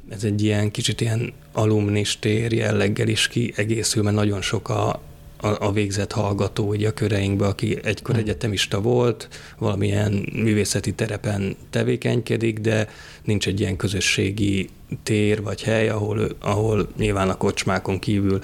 ez 0.10 0.24
egy 0.24 0.44
ilyen 0.44 0.72
kicsit 0.72 1.02
ilyen 1.02 1.34
alumnistér 1.52 2.54
jelleggel 2.54 3.08
is 3.08 3.28
kiegészül, 3.28 4.04
mert 4.04 4.16
nagyon 4.16 4.42
sok 4.42 4.70
a, 4.70 5.02
a, 5.42 5.66
a 5.66 5.72
végzett 5.72 6.12
hallgató 6.12 6.68
ugye 6.68 6.88
a 6.88 6.94
köreinkbe, 6.94 7.46
aki 7.46 7.78
egykor 7.84 8.16
hmm. 8.16 8.24
egyetemista 8.24 8.82
volt, 8.82 9.28
valamilyen 9.58 10.30
művészeti 10.34 10.94
terepen 10.94 11.56
tevékenykedik, 11.70 12.60
de 12.60 12.88
nincs 13.24 13.48
egy 13.48 13.60
ilyen 13.60 13.76
közösségi 13.76 14.70
tér 15.04 15.42
vagy 15.42 15.64
hely, 15.64 15.90
ahol, 15.90 16.28
ahol 16.40 16.88
nyilván 16.98 17.30
a 17.30 17.38
kocsmákon 17.38 18.00
kívül 18.00 18.40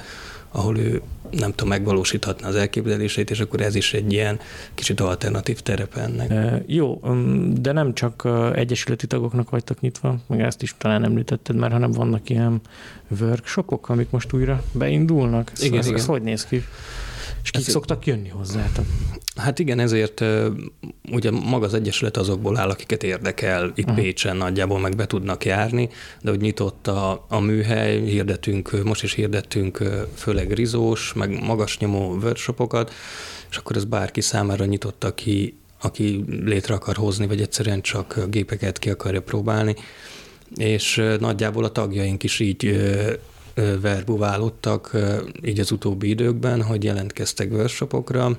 ahol 0.56 0.78
ő 0.78 1.02
nem 1.40 1.52
tudom, 1.52 1.68
megvalósíthatna 1.68 2.48
az 2.48 2.56
elképzeléseit, 2.56 3.30
és 3.30 3.40
akkor 3.40 3.62
ez 3.62 3.76
is 3.76 3.94
egy 3.94 4.14
ilyen 4.14 4.40
kicsit 4.74 5.00
alternatív 5.00 5.60
terep 5.60 5.98
ennek. 5.98 6.30
E, 6.30 6.64
jó, 6.68 7.02
de 7.54 7.72
nem 7.72 7.94
csak 7.94 8.28
egyesületi 8.54 9.08
tagoknak 9.08 9.50
vagytok 9.50 9.80
nyitva, 9.80 10.18
meg 10.28 10.42
ezt 10.42 10.62
is 10.62 10.76
talán 10.78 11.04
említetted 11.04 11.56
már, 11.56 11.72
hanem 11.72 11.92
vannak 11.92 12.30
ilyen 12.30 12.62
workshopok, 13.20 13.90
amik 13.90 14.10
most 14.10 14.34
újra 14.34 14.64
beindulnak. 14.72 15.52
Igen, 15.62 15.80
ez, 15.80 15.86
igen. 15.86 16.00
ez 16.00 16.06
hogy 16.06 16.22
néz 16.22 16.46
ki? 16.46 16.64
És 17.44 17.52
kik 17.52 17.62
Ez 17.62 17.70
szoktak 17.70 18.06
jönni 18.06 18.30
hozzátok? 18.30 18.86
Hát 19.36 19.60
igen, 19.60 19.80
ezért 19.80 20.24
ugye 21.12 21.32
maga 21.32 21.66
az 21.66 21.74
Egyesület 21.74 22.18
azokból 22.18 22.58
áll, 22.58 22.70
akiket 22.70 23.04
érdekel. 23.04 23.72
Itt 23.76 23.86
uh-huh. 23.90 24.04
Pécsen 24.04 24.38
nagyjából 24.38 24.80
meg 24.80 24.96
be 24.96 25.08
tudnak 25.08 25.46
járni, 25.46 25.90
de 26.22 26.30
hogy 26.30 26.42
nyitott 26.42 26.88
a, 26.88 27.26
a 27.30 27.40
műhely, 27.40 28.02
hirdetünk, 28.02 28.84
most 28.84 29.04
is 29.04 29.14
hirdettünk 29.14 29.84
főleg 30.14 30.52
rizós, 30.52 31.14
meg 31.14 31.44
magasnyomó 31.44 32.14
workshopokat, 32.14 32.94
és 33.50 33.58
akkor 33.58 33.76
ez 33.76 33.86
bárki 33.86 34.22
számára 34.22 34.66
nyitott, 34.66 35.04
aki, 35.04 35.58
aki 35.82 36.26
létre 36.46 36.74
akar 36.74 36.96
hozni, 36.96 37.28
vagy 37.28 37.42
egyszerűen 37.42 37.82
csak 37.82 38.26
gépeket 38.30 38.80
ki 38.80 38.90
akarja 38.90 39.22
próbálni, 39.22 39.76
és 40.56 41.04
nagyjából 41.20 41.64
a 41.64 41.72
tagjaink 41.72 42.24
is 42.24 42.40
így 42.40 42.80
verbuválódtak 43.82 44.98
így 45.44 45.60
az 45.60 45.72
utóbbi 45.72 46.10
időkben, 46.10 46.62
hogy 46.62 46.84
jelentkeztek 46.84 47.52
workshopokra, 47.52 48.38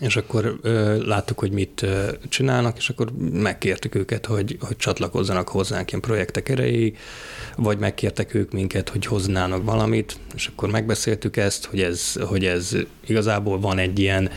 és 0.00 0.16
akkor 0.16 0.58
ö, 0.62 1.06
láttuk, 1.06 1.38
hogy 1.38 1.50
mit 1.50 1.82
ö, 1.82 2.10
csinálnak, 2.28 2.76
és 2.76 2.88
akkor 2.88 3.12
megkértük 3.32 3.94
őket, 3.94 4.26
hogy, 4.26 4.56
hogy 4.60 4.76
csatlakozzanak 4.76 5.48
hozzánk 5.48 5.88
ilyen 5.88 6.00
projektek 6.00 6.48
erejéig, 6.48 6.98
vagy 7.56 7.78
megkértek 7.78 8.34
ők 8.34 8.52
minket, 8.52 8.88
hogy 8.88 9.06
hoznának 9.06 9.64
valamit, 9.64 10.18
és 10.34 10.46
akkor 10.46 10.70
megbeszéltük 10.70 11.36
ezt, 11.36 11.64
hogy 11.64 11.80
ez, 11.80 12.12
hogy 12.20 12.44
ez 12.44 12.76
igazából 13.06 13.60
van 13.60 13.78
egy 13.78 13.98
ilyen 13.98 14.30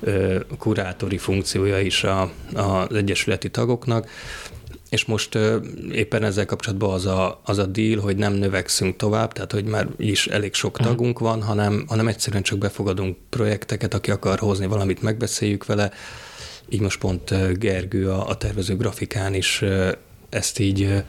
ö, 0.00 0.40
kurátori 0.58 1.18
funkciója 1.18 1.80
is 1.80 2.04
a, 2.04 2.30
az 2.54 2.94
egyesületi 2.94 3.50
tagoknak, 3.50 4.08
és 4.92 5.04
most 5.04 5.38
éppen 5.92 6.24
ezzel 6.24 6.46
kapcsolatban 6.46 6.94
az 6.94 7.06
a, 7.06 7.40
az 7.44 7.58
a 7.58 7.66
deal, 7.66 8.00
hogy 8.00 8.16
nem 8.16 8.32
növekszünk 8.32 8.96
tovább, 8.96 9.32
tehát 9.32 9.52
hogy 9.52 9.64
már 9.64 9.88
is 9.96 10.26
elég 10.26 10.54
sok 10.54 10.78
mhm. 10.78 10.88
tagunk 10.88 11.18
van, 11.18 11.42
hanem, 11.42 11.84
hanem 11.88 12.08
egyszerűen 12.08 12.42
csak 12.42 12.58
befogadunk 12.58 13.16
projekteket, 13.28 13.94
aki 13.94 14.10
akar 14.10 14.38
hozni 14.38 14.66
valamit, 14.66 15.02
megbeszéljük 15.02 15.66
vele. 15.66 15.92
Így 16.68 16.80
most 16.80 16.98
pont 16.98 17.58
Gergő 17.58 18.10
a, 18.10 18.28
a 18.28 18.36
tervező 18.36 18.76
grafikán 18.76 19.34
is 19.34 19.64
ezt 20.28 20.58
így 20.58 21.02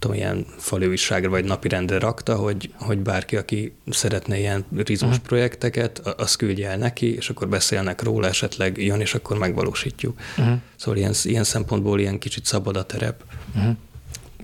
tudom, 0.00 0.16
ilyen 0.16 0.46
falőviságra 0.56 1.30
vagy 1.30 1.44
napirendre 1.44 1.98
rakta, 1.98 2.36
hogy, 2.36 2.72
hogy 2.78 2.98
bárki, 2.98 3.36
aki 3.36 3.72
szeretne 3.90 4.38
ilyen 4.38 4.64
rizmus 4.76 5.10
uh-huh. 5.10 5.26
projekteket, 5.26 5.98
az 5.98 6.36
küldje 6.36 6.68
el 6.68 6.76
neki, 6.76 7.14
és 7.14 7.30
akkor 7.30 7.48
beszélnek 7.48 8.02
róla, 8.02 8.26
esetleg 8.26 8.82
jön, 8.82 9.00
és 9.00 9.14
akkor 9.14 9.38
megvalósítjuk. 9.38 10.20
Uh-huh. 10.38 10.54
Szóval 10.76 10.98
ilyen, 10.98 11.14
ilyen 11.22 11.44
szempontból 11.44 12.00
ilyen 12.00 12.18
kicsit 12.18 12.44
szabad 12.44 12.76
a 12.76 12.84
terep. 12.84 13.22
Uh-huh. 13.56 13.76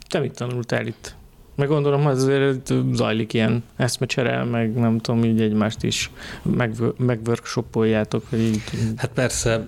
Te 0.08 0.18
mit 0.18 0.34
tanultál 0.34 0.86
itt? 0.86 1.14
Meg 1.56 1.68
gondolom, 1.68 2.02
hogy 2.02 2.12
azért 2.12 2.72
zajlik 2.92 3.32
ilyen 3.32 3.64
eszmecsere, 3.76 4.44
meg 4.44 4.74
nem 4.74 4.98
tudom, 4.98 5.24
így 5.24 5.40
egymást 5.40 5.82
is 5.82 6.10
meg, 6.42 6.74
megworkshopoljátok. 6.96 8.24
Hogy 8.30 8.40
így... 8.40 8.62
Hát 8.96 9.10
persze, 9.14 9.66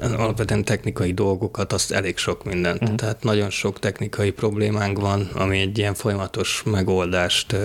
alapvetően 0.00 0.64
technikai 0.64 1.12
dolgokat, 1.12 1.72
azt 1.72 1.92
elég 1.92 2.16
sok 2.16 2.44
mindent. 2.44 2.82
Uh-huh. 2.82 2.96
Tehát 2.96 3.22
nagyon 3.22 3.50
sok 3.50 3.78
technikai 3.78 4.30
problémánk 4.30 5.00
van, 5.00 5.28
ami 5.34 5.58
egy 5.58 5.78
ilyen 5.78 5.94
folyamatos 5.94 6.62
megoldást 6.64 7.56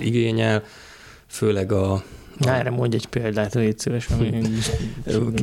igényel, 0.00 0.62
főleg 1.26 1.72
a 1.72 2.02
Na, 2.38 2.54
erre 2.54 2.70
mondj 2.70 2.96
egy 2.96 3.06
példát, 3.06 3.54
légy 3.54 3.78
szíves, 3.78 4.08
ami 4.08 4.30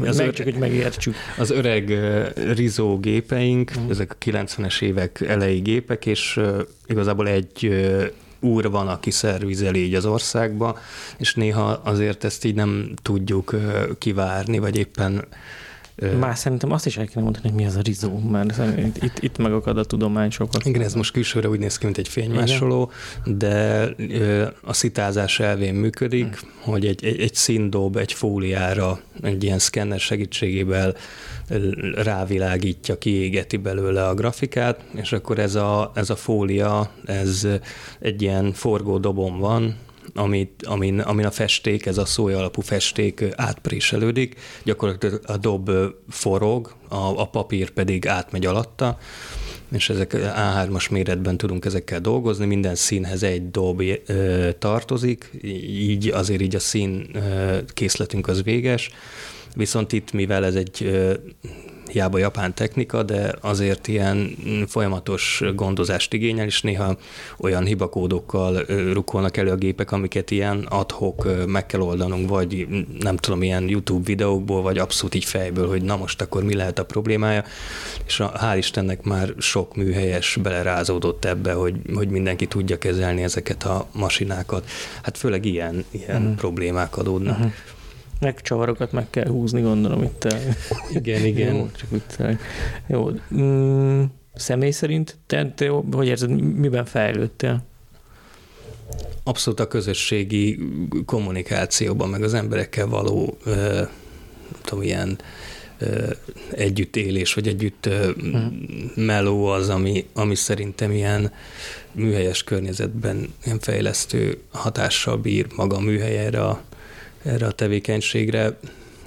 az 0.07 0.17
meg, 0.17 0.33
csak, 0.33 0.45
hogy 0.45 0.55
megértsük. 0.55 1.15
Az 1.37 1.49
öreg 1.49 1.89
uh, 1.89 2.53
rizó 2.53 2.99
gépeink, 2.99 3.71
uh-huh. 3.75 3.89
ezek 3.89 4.15
a 4.19 4.23
90-es 4.25 4.81
évek 4.81 5.21
elejé 5.21 5.57
gépek, 5.57 6.05
és 6.05 6.37
uh, 6.37 6.59
igazából 6.85 7.27
egy 7.27 7.67
uh, 7.67 8.05
úr 8.39 8.69
van, 8.69 8.87
aki 8.87 9.11
szervizeli 9.11 9.83
így 9.83 9.95
az 9.95 10.05
országba, 10.05 10.79
és 11.17 11.35
néha 11.35 11.81
azért 11.83 12.23
ezt 12.23 12.45
így 12.45 12.55
nem 12.55 12.93
tudjuk 13.01 13.55
kivárni, 13.97 14.59
vagy 14.59 14.77
éppen 14.77 15.25
Már 16.19 16.37
szerintem 16.37 16.71
azt 16.71 16.85
is 16.85 16.97
el 16.97 17.05
kéne 17.05 17.21
mondani, 17.21 17.47
hogy 17.47 17.57
mi 17.57 17.65
az 17.65 17.75
a 17.75 17.81
rizó, 17.81 18.19
mert 18.19 18.61
itt, 19.01 19.19
itt, 19.19 19.37
megakad 19.37 19.77
a 19.77 19.83
tudomány 19.83 20.29
sokat. 20.29 20.65
Igen, 20.65 20.81
ez 20.81 20.93
most 20.93 21.11
külsőre 21.11 21.49
úgy 21.49 21.59
néz 21.59 21.77
ki, 21.77 21.85
mint 21.85 21.97
egy 21.97 22.07
fénymásoló, 22.07 22.91
Igen. 23.25 23.37
de 23.37 23.87
a 24.61 24.73
szitázás 24.73 25.39
elvén 25.39 25.73
működik, 25.73 26.39
hmm. 26.39 26.49
hogy 26.59 26.85
egy, 26.85 27.05
egy, 27.05 27.19
egy 27.19 27.33
színdob 27.33 27.97
egy 27.97 28.13
fóliára 28.13 28.99
egy 29.21 29.43
ilyen 29.43 29.59
szkenner 29.59 29.99
segítségével 29.99 30.95
rávilágítja, 31.95 32.97
kiégeti 32.97 33.57
belőle 33.57 34.07
a 34.07 34.13
grafikát, 34.13 34.83
és 34.95 35.11
akkor 35.11 35.39
ez 35.39 35.55
a, 35.55 35.91
ez 35.95 36.09
a 36.09 36.15
fólia, 36.15 36.91
ez 37.05 37.47
egy 37.99 38.21
ilyen 38.21 38.53
forgó 38.53 38.97
dobon 38.97 39.39
van, 39.39 39.75
amit, 40.13 40.65
amin, 40.65 40.99
amin 40.99 41.25
a 41.25 41.31
festék, 41.31 41.85
ez 41.85 41.97
a 41.97 42.05
szója 42.05 42.37
alapú 42.37 42.61
festék 42.61 43.23
átpréselődik, 43.35 44.35
gyakorlatilag 44.63 45.21
a 45.25 45.37
dob 45.37 45.71
forog, 46.09 46.75
a, 46.87 46.95
a 46.95 47.25
papír 47.25 47.69
pedig 47.69 48.07
átmegy 48.07 48.45
alatta, 48.45 48.97
és 49.71 49.89
ezek 49.89 50.13
A3-as 50.15 50.91
méretben 50.91 51.37
tudunk 51.37 51.65
ezekkel 51.65 51.99
dolgozni, 51.99 52.45
minden 52.45 52.75
színhez 52.75 53.23
egy 53.23 53.51
dob 53.51 53.81
tartozik, 54.59 55.31
így 55.67 56.07
azért 56.07 56.41
így 56.41 56.55
a 56.55 56.59
szín 56.59 57.11
készletünk 57.73 58.27
az 58.27 58.43
véges, 58.43 58.89
viszont 59.55 59.91
itt, 59.91 60.11
mivel 60.11 60.45
ez 60.45 60.55
egy 60.55 60.91
hiába 61.91 62.17
japán 62.17 62.53
technika, 62.53 63.03
de 63.03 63.35
azért 63.41 63.87
ilyen 63.87 64.35
folyamatos 64.67 65.43
gondozást 65.55 66.13
igényel, 66.13 66.45
és 66.45 66.61
néha 66.61 66.97
olyan 67.37 67.65
hibakódokkal 67.65 68.65
rukolnak 68.93 69.37
elő 69.37 69.51
a 69.51 69.55
gépek, 69.55 69.91
amiket 69.91 70.31
ilyen 70.31 70.65
adhok 70.69 71.45
meg 71.47 71.65
kell 71.65 71.81
oldanunk, 71.81 72.29
vagy 72.29 72.67
nem 72.99 73.17
tudom, 73.17 73.43
ilyen 73.43 73.69
YouTube 73.69 74.05
videókból, 74.05 74.61
vagy 74.61 74.77
abszolút 74.77 75.15
így 75.15 75.25
fejből, 75.25 75.67
hogy 75.67 75.81
na 75.81 75.97
most 75.97 76.21
akkor 76.21 76.43
mi 76.43 76.55
lehet 76.55 76.79
a 76.79 76.85
problémája, 76.85 77.43
és 78.05 78.19
a, 78.19 78.31
hál' 78.41 78.57
Istennek 78.57 79.03
már 79.03 79.33
sok 79.37 79.75
műhelyes 79.75 80.37
belerázódott 80.41 81.25
ebbe, 81.25 81.53
hogy, 81.53 81.75
hogy 81.93 82.09
mindenki 82.09 82.45
tudja 82.45 82.77
kezelni 82.77 83.23
ezeket 83.23 83.63
a 83.63 83.87
masinákat. 83.91 84.69
Hát 85.03 85.17
főleg 85.17 85.45
ilyen, 85.45 85.85
ilyen 85.91 86.21
uh-huh. 86.21 86.35
problémák 86.35 86.97
adódnak. 86.97 87.37
Uh-huh 87.37 87.51
meg 88.21 88.41
csavarokat 88.41 88.91
meg 88.91 89.09
kell 89.09 89.27
húzni, 89.27 89.61
gondolom 89.61 90.03
itt. 90.03 90.35
Igen, 90.93 91.25
igen. 91.25 91.55
Jó, 91.55 91.69
csak 91.77 91.91
úgy 91.91 92.37
Jó. 92.87 93.09
Mm, 93.35 94.03
személy 94.33 94.71
szerint 94.71 95.17
te, 95.25 95.51
te 95.55 95.69
hogy 95.91 96.07
érzed, 96.07 96.29
miben 96.39 96.85
fejlődtél? 96.85 97.63
Abszolút 99.23 99.59
a 99.59 99.67
közösségi 99.67 100.59
kommunikációban, 101.05 102.09
meg 102.09 102.23
az 102.23 102.33
emberekkel 102.33 102.87
való 102.87 103.37
ö, 103.43 103.81
tudom, 104.63 104.83
ilyen 104.83 105.19
ö, 105.77 106.11
együttélés, 106.51 107.33
vagy 107.33 107.47
együtt 107.47 107.85
ö, 107.85 108.11
hmm. 108.11 108.91
meló 108.95 109.45
az, 109.45 109.69
ami, 109.69 110.05
ami 110.13 110.35
szerintem 110.35 110.91
ilyen 110.91 111.31
műhelyes 111.91 112.43
környezetben 112.43 113.33
ilyen 113.45 113.59
fejlesztő 113.59 114.41
hatással 114.51 115.17
bír 115.17 115.47
maga 115.55 115.75
a 115.75 115.79
műhelyre 115.79 116.45
a, 116.45 116.61
erre 117.23 117.45
a 117.45 117.51
tevékenységre. 117.51 118.57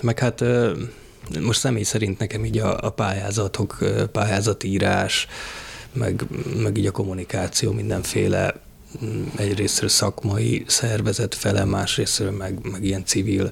Meg 0.02 0.18
hát 0.18 0.44
most 1.40 1.58
személy 1.58 1.82
szerint 1.82 2.18
nekem 2.18 2.44
így 2.44 2.58
a, 2.58 2.78
a 2.80 2.90
pályázatok, 2.90 3.78
pályázatírás, 4.12 5.26
meg, 5.92 6.24
meg 6.62 6.76
így 6.76 6.86
a 6.86 6.90
kommunikáció 6.90 7.72
mindenféle 7.72 8.54
mm, 9.04 9.24
egyrésztről 9.36 9.88
szakmai 9.88 10.64
szervezet 10.66 11.34
fele, 11.34 11.64
másrésztről 11.64 12.30
meg, 12.30 12.70
meg 12.70 12.84
ilyen 12.84 13.04
civil 13.04 13.50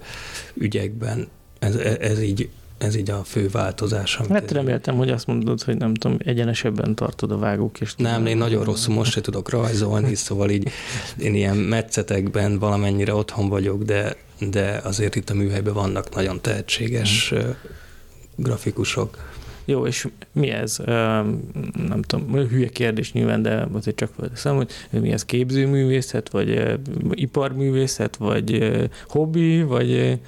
ügyekben. 0.55 1.29
Ez, 1.59 1.75
ez 2.01 2.21
így 2.21 2.49
ez 2.83 2.97
így 2.97 3.11
a 3.11 3.23
fő 3.25 3.49
változás. 3.49 4.17
Amit 4.17 4.33
hát 4.33 4.51
reméltem, 4.51 4.97
hogy 4.97 5.11
azt 5.11 5.27
mondod, 5.27 5.63
hogy 5.63 5.77
nem 5.77 5.95
tudom, 5.95 6.17
egyenesebben 6.25 6.95
tartod 6.95 7.31
a 7.31 7.39
vágók 7.39 7.81
és 7.81 7.95
Nem, 7.97 8.27
én 8.27 8.37
nagyon 8.37 8.65
rosszul 8.65 8.95
most 8.95 9.13
se 9.13 9.21
tudok 9.21 9.51
rajzolni, 9.51 10.15
szóval 10.25 10.51
így 10.51 10.69
én 11.19 11.35
ilyen 11.35 11.57
metszetekben 11.57 12.59
valamennyire 12.59 13.15
otthon 13.15 13.49
vagyok, 13.49 13.83
de, 13.83 14.17
de 14.51 14.81
azért 14.85 15.15
itt 15.15 15.31
a 15.31 15.35
műhelyben 15.35 15.75
vannak 15.75 16.15
nagyon 16.15 16.41
tehetséges 16.41 17.29
hmm. 17.29 17.57
grafikusok. 18.37 19.31
Jó, 19.65 19.87
és 19.87 20.09
mi 20.33 20.51
ez? 20.51 20.77
Nem 21.87 22.03
tudom, 22.07 22.49
hülye 22.49 22.69
kérdés 22.69 23.13
nyilván, 23.13 23.43
de 23.43 23.69
azért 23.73 23.97
csak 23.97 24.13
szám, 24.35 24.57
hogy 24.57 24.71
mi 24.91 25.13
ez 25.13 25.25
képzőművészet, 25.25 26.31
vagy 26.31 26.79
iparművészet, 27.11 28.17
vagy 28.17 28.73
hobbi, 29.09 29.63
vagy 29.63 30.19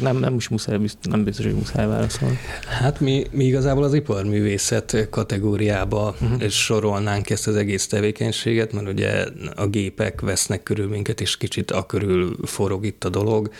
nem, 0.00 0.16
nem 0.16 0.34
is 0.34 0.48
muszáj, 0.48 0.78
nem 1.02 1.24
biztos, 1.24 1.44
hogy 1.44 1.54
muszáj 1.54 1.86
válaszolni. 1.86 2.38
Hát 2.80 3.00
mi, 3.00 3.26
mi 3.30 3.44
igazából 3.44 3.84
az 3.84 3.94
iparművészet 3.94 5.08
kategóriába 5.10 6.16
uh-huh. 6.20 6.48
sorolnánk 6.48 7.30
ezt 7.30 7.46
az 7.46 7.56
egész 7.56 7.86
tevékenységet, 7.86 8.72
mert 8.72 8.88
ugye 8.88 9.24
a 9.56 9.66
gépek 9.66 10.20
vesznek 10.20 10.62
körül 10.62 10.88
minket, 10.88 11.20
és 11.20 11.36
kicsit 11.36 11.70
a 11.70 11.86
körül 11.86 12.36
forog 12.42 12.84
itt 12.84 13.04
a 13.04 13.08
dolog. 13.08 13.50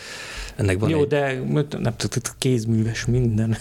Ennek 0.55 0.79
van 0.79 0.89
Jó, 0.89 1.01
egy... 1.01 1.07
de 1.07 1.43
nem 1.79 1.95
tudom, 1.97 2.33
kézműves 2.37 3.05
minden. 3.05 3.57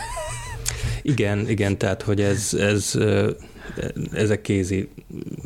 Igen, 1.03 1.49
igen, 1.49 1.79
tehát 1.79 2.03
hogy 2.03 2.21
ez, 2.21 2.55
ez 2.55 2.99
ezek 4.13 4.41
kézi 4.41 4.89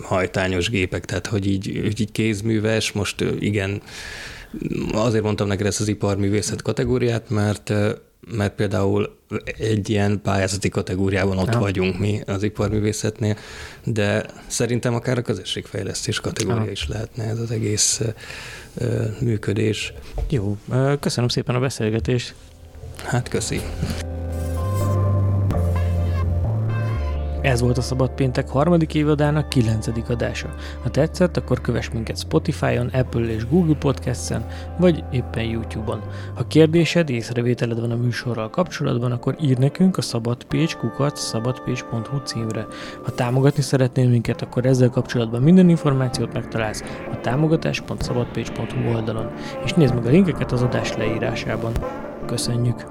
hajtányos 0.03 0.71
gépek, 0.71 1.05
tehát 1.05 1.27
hogy 1.27 1.47
így, 1.47 1.67
így 2.01 2.13
kézműves, 2.13 2.93
most 2.93 3.25
igen, 3.39 3.83
Azért 4.93 5.25
mondtam 5.25 5.47
neked 5.47 5.67
ezt 5.67 5.81
az 5.81 5.89
iparművészet 5.89 6.63
kategóriát, 6.63 7.31
mert 7.31 7.73
mert 8.31 8.55
például 8.55 9.19
egy 9.59 9.91
ilyen 9.91 10.21
pályázati 10.23 10.69
kategóriában 10.69 11.39
ott 11.39 11.53
ja. 11.53 11.59
vagyunk 11.59 11.99
mi 11.99 12.21
az 12.27 12.43
iparművészetnél, 12.43 13.37
de 13.85 14.27
szerintem 14.47 14.95
akár 14.95 15.19
a 15.19 15.23
közösségfejlesztés 15.23 16.21
kategória 16.21 16.65
ja. 16.65 16.71
is 16.71 16.89
lehetne 16.89 17.25
ez 17.25 17.39
az 17.39 17.51
egész 17.51 18.01
működés. 19.21 19.93
Jó, 20.29 20.57
köszönöm 21.01 21.29
szépen 21.29 21.55
a 21.55 21.61
beszélgetést. 21.61 22.35
Hát 23.05 23.29
köszi. 23.29 23.61
Ez 27.47 27.61
volt 27.61 27.79
a 27.79 27.83
Szabad 27.83 28.11
Péntek 28.11 28.49
harmadik 28.49 28.95
évadának 28.95 29.49
kilencedik 29.49 30.09
adása. 30.09 30.55
Ha 30.83 30.91
tetszett, 30.91 31.37
akkor 31.37 31.61
kövess 31.61 31.89
minket 31.89 32.19
Spotify-on, 32.19 32.87
Apple 32.87 33.27
és 33.27 33.49
Google 33.49 33.75
Podcast-en, 33.75 34.47
vagy 34.79 35.05
éppen 35.11 35.45
YouTube-on. 35.45 36.01
Ha 36.35 36.47
kérdésed, 36.47 37.11
észrevételed 37.11 37.81
van 37.81 37.91
a 37.91 37.97
műsorral 37.97 38.51
kapcsolatban, 38.51 39.13
akkor 39.13 39.37
ír 39.41 39.59
nekünk 39.59 39.97
a 39.97 40.03
szabadpécs 40.03 40.77
kukat 40.77 41.17
szabadpécs.hu 41.17 42.19
címre. 42.25 42.67
Ha 43.05 43.11
támogatni 43.15 43.63
szeretnél 43.63 44.09
minket, 44.09 44.43
akkor 44.43 44.67
ezzel 44.67 44.91
kapcsolatban 44.91 45.43
minden 45.43 45.69
információt 45.69 46.33
megtalálsz 46.33 46.83
a 47.13 47.21
támogatás.szabadpécs.hu 47.21 48.95
oldalon, 48.95 49.31
és 49.65 49.73
nézd 49.73 49.95
meg 49.95 50.07
a 50.07 50.11
linkeket 50.11 50.53
az 50.53 50.63
adás 50.63 50.97
leírásában. 50.97 51.73
Köszönjük! 52.27 52.87